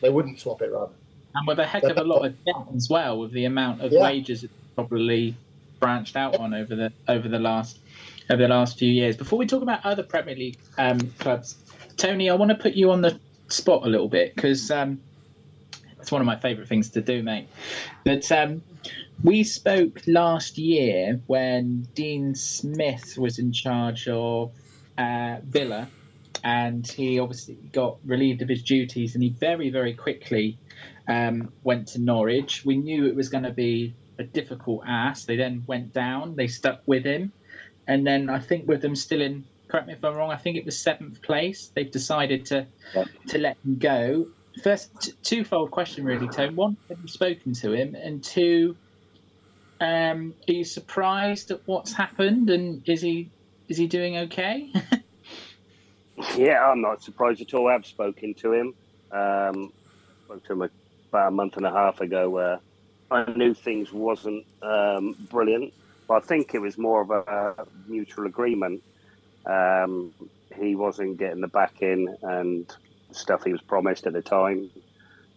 [0.00, 0.92] They wouldn't swap it, rather.
[1.34, 3.92] And with a heck of a lot of debt as well, with the amount of
[3.92, 4.02] Yeah.
[4.02, 5.34] wages it's probably
[5.80, 7.78] branched out on over the over the last
[8.30, 9.16] over the last few years.
[9.16, 11.56] Before we talk about other Premier League um, clubs,
[11.96, 13.18] Tony, I want to put you on the
[13.48, 15.00] spot a little bit because um,
[16.02, 17.48] it's one of my favourite things to do, mate.
[18.04, 18.62] But um,
[19.22, 24.50] we spoke last year when Dean Smith was in charge of
[24.98, 25.88] uh, Villa,
[26.42, 30.58] and he obviously got relieved of his duties, and he very, very quickly
[31.08, 32.64] um, went to Norwich.
[32.64, 35.26] We knew it was going to be a difficult ask.
[35.26, 36.34] They then went down.
[36.34, 37.32] They stuck with him,
[37.86, 39.44] and then I think with them still in.
[39.68, 40.32] Correct me if I'm wrong.
[40.32, 41.70] I think it was seventh place.
[41.74, 43.06] They've decided to Yep.
[43.28, 44.26] to let him go.
[44.62, 46.56] First, twofold question, really, Tone.
[46.56, 47.94] One, have you spoken to him?
[47.94, 48.76] And two,
[49.80, 52.50] um, are you surprised at what's happened?
[52.50, 53.30] And is he
[53.68, 54.70] is he doing okay?
[56.36, 57.68] Yeah, I'm not surprised at all.
[57.68, 58.74] I've spoken to him.
[59.10, 59.72] Um,
[60.24, 60.70] spoke to him
[61.10, 62.60] about a month and a half ago where
[63.10, 65.72] I knew things wasn't um, brilliant,
[66.08, 68.82] but I think it was more of a, a mutual agreement.
[69.46, 70.12] Um,
[70.56, 72.70] he wasn't getting the back in and
[73.16, 74.70] stuff he was promised at the time.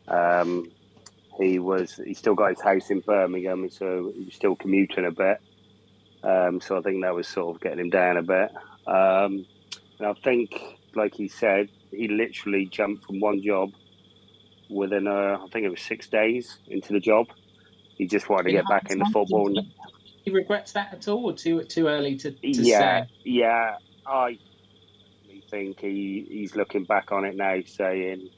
[0.07, 0.71] Um,
[1.39, 5.11] he was he still got his house in Birmingham, so he was still commuting a
[5.11, 5.37] bit.
[6.23, 8.49] Um, so I think that was sort of getting him down a bit.
[8.87, 9.45] Um,
[9.99, 10.51] and I think,
[10.95, 13.69] like he said, he literally jumped from one job
[14.69, 17.27] within, uh, I think it was six days into the job.
[17.97, 19.53] He just wanted to get back into football.
[20.25, 23.07] He regrets that at all, or too too early to, to Yeah, say?
[23.23, 23.75] yeah.
[24.07, 24.37] I
[25.55, 28.29] think he, he's looking back on it now, saying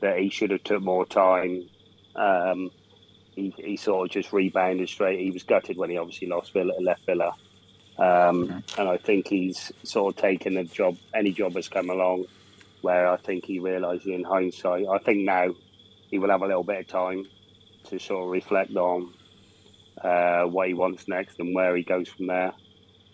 [0.00, 1.68] that he should have took more time.
[2.16, 2.70] Um,
[3.34, 5.20] he, he sort of just rebounded straight.
[5.20, 7.32] He was gutted when he obviously lost Villa, left Villa,
[7.98, 10.96] um, and I think he's sort of taken the job.
[11.14, 12.26] Any job has come along
[12.80, 14.86] where I think he realised in hindsight.
[14.88, 15.54] I think now
[16.10, 17.24] he will have a little bit of time
[17.84, 19.14] to sort of reflect on
[20.02, 22.52] uh, what he wants next and where he goes from there.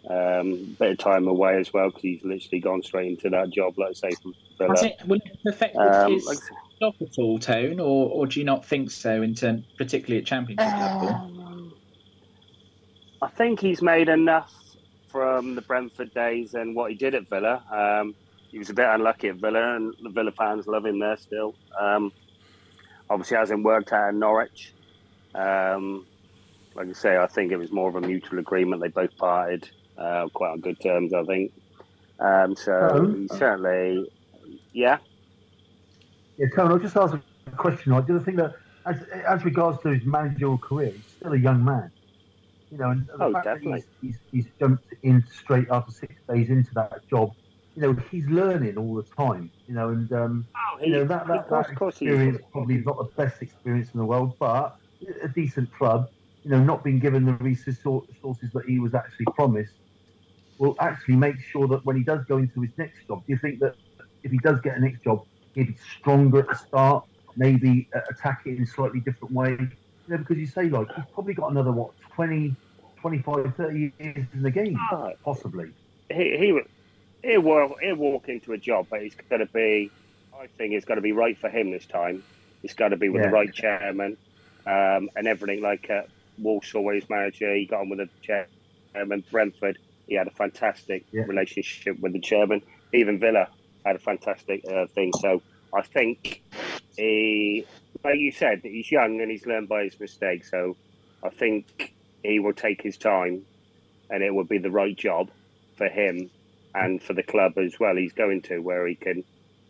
[0.08, 3.74] Um, bit of time away as well because he's literally gone straight into that job,
[3.76, 4.70] let's say, from Villa.
[4.70, 6.38] Has it, will it affect Um, his like-
[6.80, 10.26] job at all, Tone, or, or do you not think so, in term, particularly at
[10.26, 11.08] Championship level?
[11.08, 11.74] Um,
[13.20, 14.54] I think he's made enough
[15.08, 17.62] from the Brentford days and what he did at Villa.
[17.70, 18.14] Um,
[18.50, 21.54] he was a bit unlucky at Villa, and the Villa fans love him there still.
[21.78, 22.10] Um,
[23.10, 24.72] obviously, hasn't worked out in Norwich.
[25.34, 26.06] Um,
[26.74, 28.80] like I say, I think it was more of a mutual agreement.
[28.80, 29.68] They both parted
[30.00, 31.52] uh, quite on good terms, I think.
[32.18, 33.14] Um, so Oh.
[33.14, 34.10] he certainly,
[34.72, 34.98] yeah.
[36.38, 37.92] Yeah, Tony, I'll just ask a question.
[37.92, 38.06] Right?
[38.06, 38.54] Do think that,
[38.86, 41.90] as, as regards to his managerial career, he's still a young man?
[42.70, 43.80] You know, and the Oh, fact definitely.
[43.80, 47.32] that he's, he's, he's jumped in straight after six days into that job.
[47.74, 49.50] You know, he's learning all the time.
[49.66, 50.46] You know, and um,
[50.80, 51.88] you know that, that, that he is.
[51.88, 54.76] experience probably not the best experience in the world, but
[55.22, 56.08] a decent club.
[56.44, 59.74] You know, not being given the resources that he was actually promised,
[60.60, 63.38] will actually make sure that when he does go into his next job, do you
[63.42, 63.74] think that
[64.22, 67.04] if he does get a next job, he'll be stronger at the start,
[67.36, 69.52] maybe uh, attack it in a slightly different way?
[69.58, 69.68] You
[70.08, 72.56] know, because you say like he's probably got another what 20,
[73.00, 75.66] 25, 30 years in the game, Ah, possibly.
[76.08, 76.60] he he
[77.22, 79.92] he'll walk, he'll walk into a job, but it's got to be.
[80.32, 82.24] I think it's got to be right for him this time.
[82.62, 83.28] It's got to be with Yeah.
[83.28, 84.18] the right chairman
[84.66, 85.62] um, and everything.
[85.62, 86.02] Like uh,
[86.38, 89.24] Walsall, where he's manager, he got on with the chairman.
[89.30, 89.78] Brentford,
[90.10, 91.22] he had a fantastic Yeah.
[91.22, 92.60] relationship with the chairman.
[92.92, 93.48] Even Villa
[93.86, 95.12] had a fantastic uh, thing.
[95.20, 95.40] So
[95.72, 96.42] I think
[96.96, 97.64] he,
[98.04, 100.50] like you said, he's young and he's learned by his mistakes.
[100.50, 100.76] So
[101.24, 101.94] I think
[102.24, 103.46] he will take his time,
[104.10, 105.30] and it will be the right job
[105.76, 106.28] for him
[106.74, 107.94] and for the club as well.
[107.96, 109.22] He's going to where he can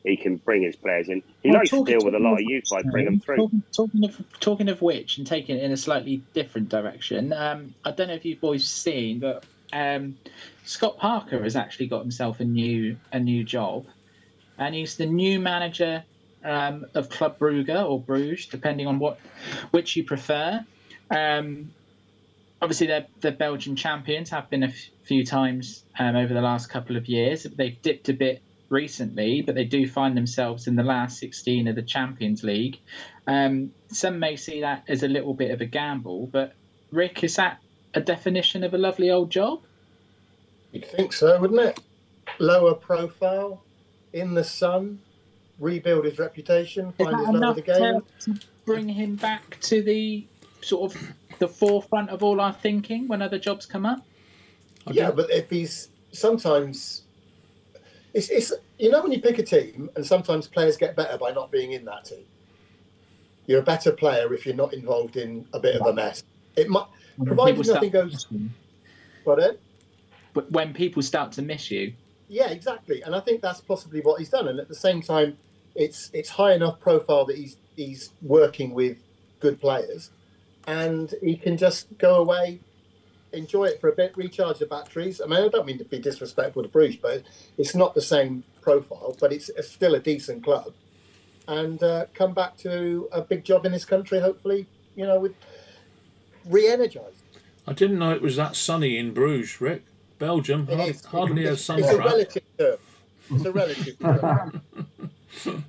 [0.05, 1.23] he can bring his players in.
[1.43, 3.37] He Well, likes to deal with a lot of youth by of- bringing them through.
[3.37, 7.35] Talking, talking of talking of which, and taking it in a slightly different direction.
[7.35, 10.17] Um, I don't know if you boys seen, but um,
[10.65, 13.87] Scott Parker has actually got himself a new a new job,
[14.59, 16.05] and he's the new manager
[16.45, 19.19] um, of Club Brugge or Bruges, depending on what
[19.71, 20.65] which you prefer.
[21.11, 21.73] Um,
[22.63, 26.69] obviously, they're the Belgian champions, have been a f- few times um, over the last
[26.69, 27.45] couple of years.
[27.45, 31.75] They've dipped a bit recently, but they do find themselves in the last 16 of
[31.75, 32.79] the Champions League.
[33.27, 36.55] Um, some may see that as a little bit of a gamble, but
[36.93, 37.61] Rick, is that
[37.95, 39.61] a definition of a lovely old job?
[40.73, 41.81] You'd think so, wouldn't it?
[42.39, 43.63] Lower profile,
[44.13, 45.01] in the sun,
[45.59, 48.03] rebuild his reputation, Is find his that love of enough the game.
[48.21, 50.25] to, to bring him back to the
[50.63, 51.03] sort of
[51.39, 54.07] the forefront of all our thinking when other jobs come up?
[54.87, 57.03] I Yeah, but if he's sometimes
[58.15, 61.31] it's, it's you know when you pick a team and sometimes players get better by
[61.31, 62.25] not being in that team.
[63.47, 66.23] You're a better player if you're not involved in a bit of a mess.
[66.57, 66.91] It might, When
[67.27, 68.27] Provided nothing goes-
[69.25, 69.39] but
[70.33, 71.93] But when people start to miss you,
[72.29, 74.47] Yeah, exactly, and I think that's possibly what he's done.
[74.47, 75.37] And at the same time,
[75.75, 78.99] it's it's high enough profile that he's he's working with
[79.41, 80.11] good players,
[80.67, 82.61] and he can just go away,
[83.33, 85.21] enjoy it for a bit, recharge the batteries.
[85.21, 87.23] I mean, I don't mean to be disrespectful to Bruges, but
[87.59, 90.73] it's not the same profile, but it's, it's still a decent club,
[91.49, 94.21] and uh, come back to a big job in this country.
[94.21, 95.35] Hopefully, you know, with
[96.47, 97.23] re-energized.
[97.67, 99.85] I didn't know it was that sunny in Bruges, Rick.
[100.19, 101.05] Belgium, It hard, is.
[101.05, 102.77] hardly a It's, sun it's a relative term.
[103.33, 103.99] It's a relative
[105.45, 105.65] term.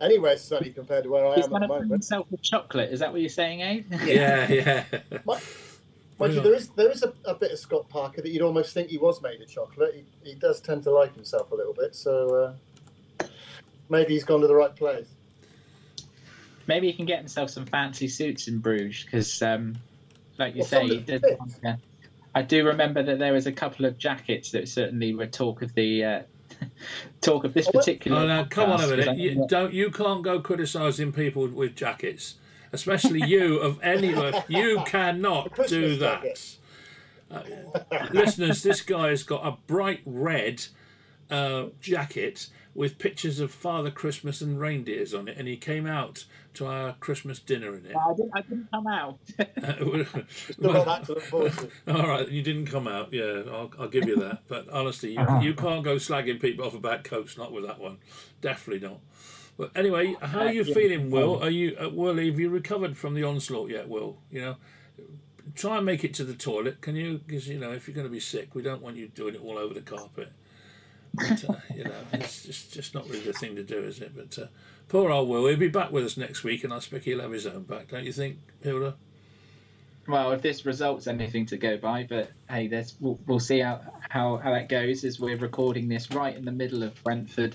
[0.00, 1.90] Anywhere sunny compared to where I he's am going at to the bring moment.
[1.92, 2.90] himself a chocolate.
[2.90, 3.92] Is that what you're saying, Abe?
[4.06, 4.84] Yeah, yeah.
[6.18, 8.72] Mind you, there is there is a, a bit of Scott Parker that you'd almost
[8.74, 9.94] think he was made of chocolate.
[10.22, 12.54] He, he does tend to like himself a little bit, so
[13.22, 13.26] uh,
[13.88, 15.06] maybe he's gone to the right place.
[16.70, 19.74] Maybe he can get himself some fancy suits in Bruges because, um,
[20.38, 21.20] like you Well, say, he did.
[21.20, 21.38] fit.
[21.64, 21.76] yeah.
[22.32, 25.74] I do remember that there was a couple of jackets that certainly were talk of
[25.74, 26.22] the uh,
[27.22, 28.18] talk of this Oh, particular.
[28.20, 29.18] Oh, now, come on a podcast, 'cause I minute.
[29.18, 32.36] You, don't, you can't go criticising people with jackets,
[32.72, 34.14] especially you of any.
[34.48, 36.24] You cannot do that.
[37.32, 37.42] Uh,
[38.12, 40.66] listeners, this guy has got a bright red
[41.30, 46.24] uh, jacket with pictures of Father Christmas and reindeers on it, and he came out
[46.54, 47.96] to our Christmas dinner in it.
[47.96, 49.18] I didn't, I didn't come out.
[50.52, 51.70] Still got that to look forward to.
[51.94, 53.12] All right, you didn't come out.
[53.12, 54.42] Yeah, I'll, I'll give you that.
[54.48, 57.36] But honestly, you, you can't go slagging people off about coats.
[57.36, 57.98] Not with that one.
[58.40, 59.00] Definitely not.
[59.56, 60.74] But anyway, how are you Yeah.
[60.74, 61.42] feeling, Will?
[61.42, 62.16] Are you, uh, Will?
[62.16, 64.18] Have you recovered from the onslaught yet, Will?
[64.30, 64.56] You know,
[65.54, 66.80] try and make it to the toilet.
[66.80, 67.18] Can you?
[67.26, 69.42] Because you know, if you're going to be sick, we don't want you doing it
[69.42, 70.32] all over the carpet.
[71.14, 74.12] But, uh, you know, it's just just not really the thing to do, is it?
[74.14, 74.46] But uh,
[74.88, 75.46] poor old Will.
[75.46, 77.88] He'll be back with us next week, and I expect he'll have his own back.
[77.88, 78.94] Don't you think, Hilda?
[80.08, 83.80] Well, if this results anything to go by, but hey, there's, we'll, we'll see how,
[84.08, 87.54] how how that goes as we're recording this right in the middle of Brentford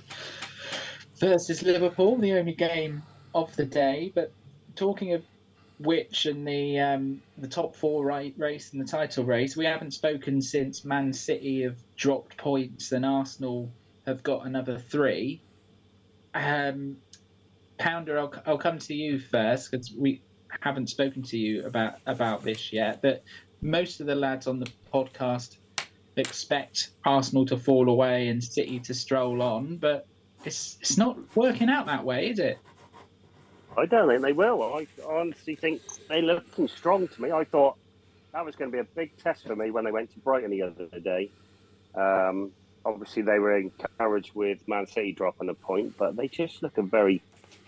[1.18, 3.04] versus Liverpool, the only game
[3.34, 4.12] of the day.
[4.14, 4.32] But
[4.76, 5.24] talking of
[5.80, 9.92] which and the um, the top four right race and the title race, we haven't
[9.92, 13.72] spoken since Man City have dropped points and Arsenal
[14.06, 15.42] have got another three.
[16.34, 16.98] Um,
[17.78, 20.22] Pounder, I'll, I'll come to you first because we
[20.62, 23.02] haven't spoken to you about about this yet.
[23.02, 23.24] But
[23.62, 25.58] most of the lads on the podcast
[26.18, 30.08] expect Arsenal to fall away and City to stroll on, but
[30.46, 32.60] it's it's not working out that way, is it?
[33.78, 34.64] I don't think they will.
[34.64, 37.32] I honestly think they're looking strong to me.
[37.32, 37.76] I thought
[38.32, 40.52] that was going to be a big test for me when they went to Brighton
[40.52, 41.30] the other day.
[41.96, 42.52] Um,
[42.86, 46.84] obviously, they were encouraged with Man City dropping a point, but they just look a
[46.84, 47.22] very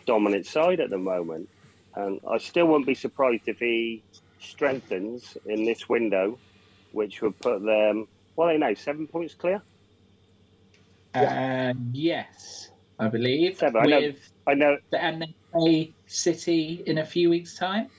[0.05, 1.49] dominant side at the moment.
[1.95, 4.03] And I still wouldn't be surprised if he
[4.39, 6.37] strengthens in this window,
[6.91, 9.61] which would put them, well, they know, seven points clear.
[11.13, 12.69] Uh, yes,
[12.99, 13.57] I believe.
[13.57, 13.99] Seven, I know.
[13.99, 17.89] With I know and they play City in a few weeks' time.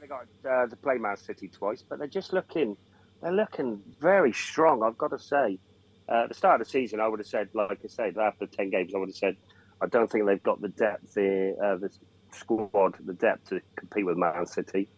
[0.00, 2.76] they got uh, to play Man City twice, but they're just looking,
[3.24, 4.82] they're looking very strong.
[4.82, 5.58] I've got to say,
[6.10, 8.46] uh, at the start of the season, I would have said, like I said, after
[8.46, 9.36] ten games, I would have said,
[9.80, 11.90] I don't think they've got the depth, the uh, the
[12.32, 14.88] squad, the depth to compete with Man City.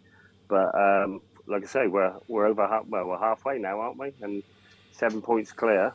[0.48, 4.12] But um, like I say, we're we're over half, well, we're halfway now, aren't we?
[4.20, 4.42] And
[4.90, 5.94] seven points clear.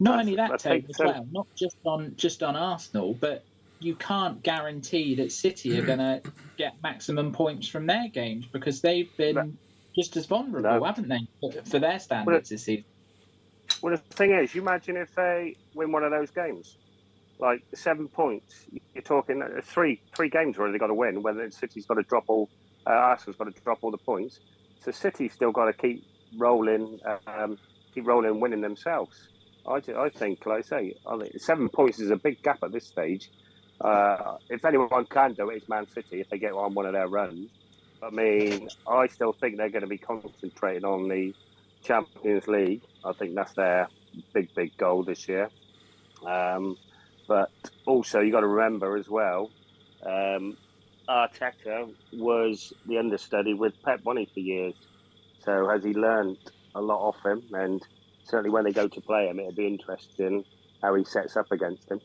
[0.00, 1.28] Not That's- only that, Tony, as well.
[1.30, 3.44] Not just on just on Arsenal, but
[3.78, 6.22] you can't guarantee that City are going to
[6.56, 9.56] get maximum points from their games because they've been.
[9.94, 10.84] Just as vulnerable, No.
[10.84, 12.84] haven't they, for- their standards this season?
[13.82, 16.76] Well, the thing is, you imagine if they win one of those games,
[17.38, 18.66] like seven points.
[18.94, 21.22] You're talking uh, three three games where they got to win.
[21.22, 22.48] Whether City's got to drop all,
[22.86, 24.38] uh, Arsenal's got to drop all the points.
[24.80, 26.04] So City's still got to keep
[26.38, 27.58] rolling, um,
[27.94, 29.28] keep rolling, winning themselves.
[29.66, 32.72] I, I think, like I say, I think seven points is a big gap at
[32.72, 33.30] this stage.
[33.80, 36.92] Uh, if anyone can do it, it's Man City if they get on one of
[36.92, 37.50] their runs.
[38.02, 41.32] I mean, I still think they're going to be concentrating on the
[41.82, 42.82] Champions League.
[43.04, 43.88] I think that's their
[44.32, 45.48] big, big goal this year.
[46.26, 46.76] Um,
[47.28, 47.50] but
[47.86, 49.50] also, you got to remember as well,
[50.04, 50.56] um,
[51.08, 54.74] Arteta was the understudy with Pep, wasn't for years?
[55.44, 56.38] So has he learned
[56.74, 57.42] a lot off him?
[57.52, 57.80] And
[58.24, 60.44] certainly when they go to play him, it'll be interesting
[60.82, 62.00] how he sets up against him.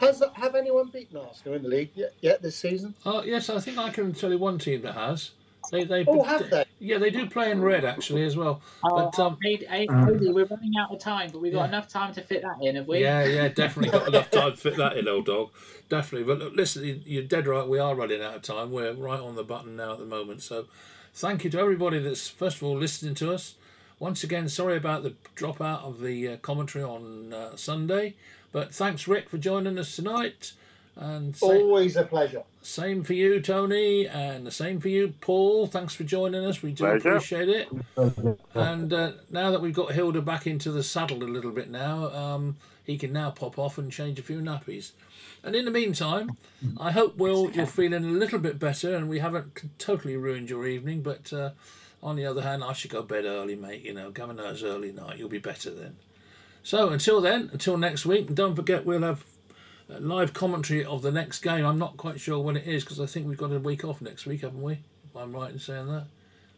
[0.00, 2.94] Has have anyone beaten Arsenal in the league yet, yet this season?
[3.04, 5.32] Oh yes, I think I can tell you one team that has.
[5.70, 6.64] They they Oh, have they?
[6.78, 8.62] yeah they do play in red actually as well.
[8.82, 11.68] But um, Hey, hey, Andy, we're running out of time, but we've got Yeah.
[11.68, 13.00] enough time to fit that in, have we?
[13.00, 15.50] yeah yeah definitely got enough time to fit that in, old dog.
[15.88, 16.26] Definitely.
[16.26, 17.66] But look, listen, you're dead right.
[17.66, 18.70] We are running out of time.
[18.70, 20.42] We're right on the button now at the moment.
[20.42, 20.66] So
[21.14, 23.54] thank you to everybody that's first of all listening to us.
[23.98, 28.14] Once again, sorry about the dropout of the uh, commentary on uh, Sunday,
[28.52, 30.52] but thanks Rick for joining us tonight.
[30.94, 32.42] And sa- Always a pleasure.
[32.60, 35.66] same for you, Tony, and the same for you, Paul.
[35.68, 36.60] Thanks for joining us.
[36.62, 37.10] We do Pleasure.
[37.10, 37.68] appreciate it.
[38.54, 42.10] And uh, now that we've got Hilda back into the saddle a little bit now,
[42.12, 44.90] um, he can now pop off and change a few nappies.
[45.44, 46.36] And in the meantime,
[46.80, 50.66] I hope, Will, you're feeling a little bit better and we haven't totally ruined your
[50.66, 51.02] evening.
[51.02, 51.50] But uh,
[52.02, 53.82] on the other hand, I should go bed early, mate.
[53.84, 55.18] You know, Gavin knows early night.
[55.18, 55.96] You'll be better then.
[56.62, 59.24] So until then, until next week, don't forget we'll have
[59.90, 61.64] uh, live commentary of the next game.
[61.64, 64.00] I'm not quite sure when it is because I think we've got a week off
[64.00, 64.74] next week, haven't we?
[64.74, 66.06] If I'm right in saying that.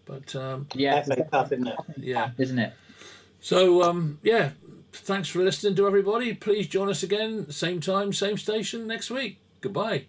[0.04, 1.76] But um, Yeah, FA Cup, isn't it?
[1.96, 2.30] yeah.
[2.38, 2.74] isn't it?
[3.40, 4.50] So um, yeah,
[4.92, 6.34] thanks for listening to everybody.
[6.34, 9.38] Please join us again, same time, same station next week.
[9.60, 10.06] Goodbye.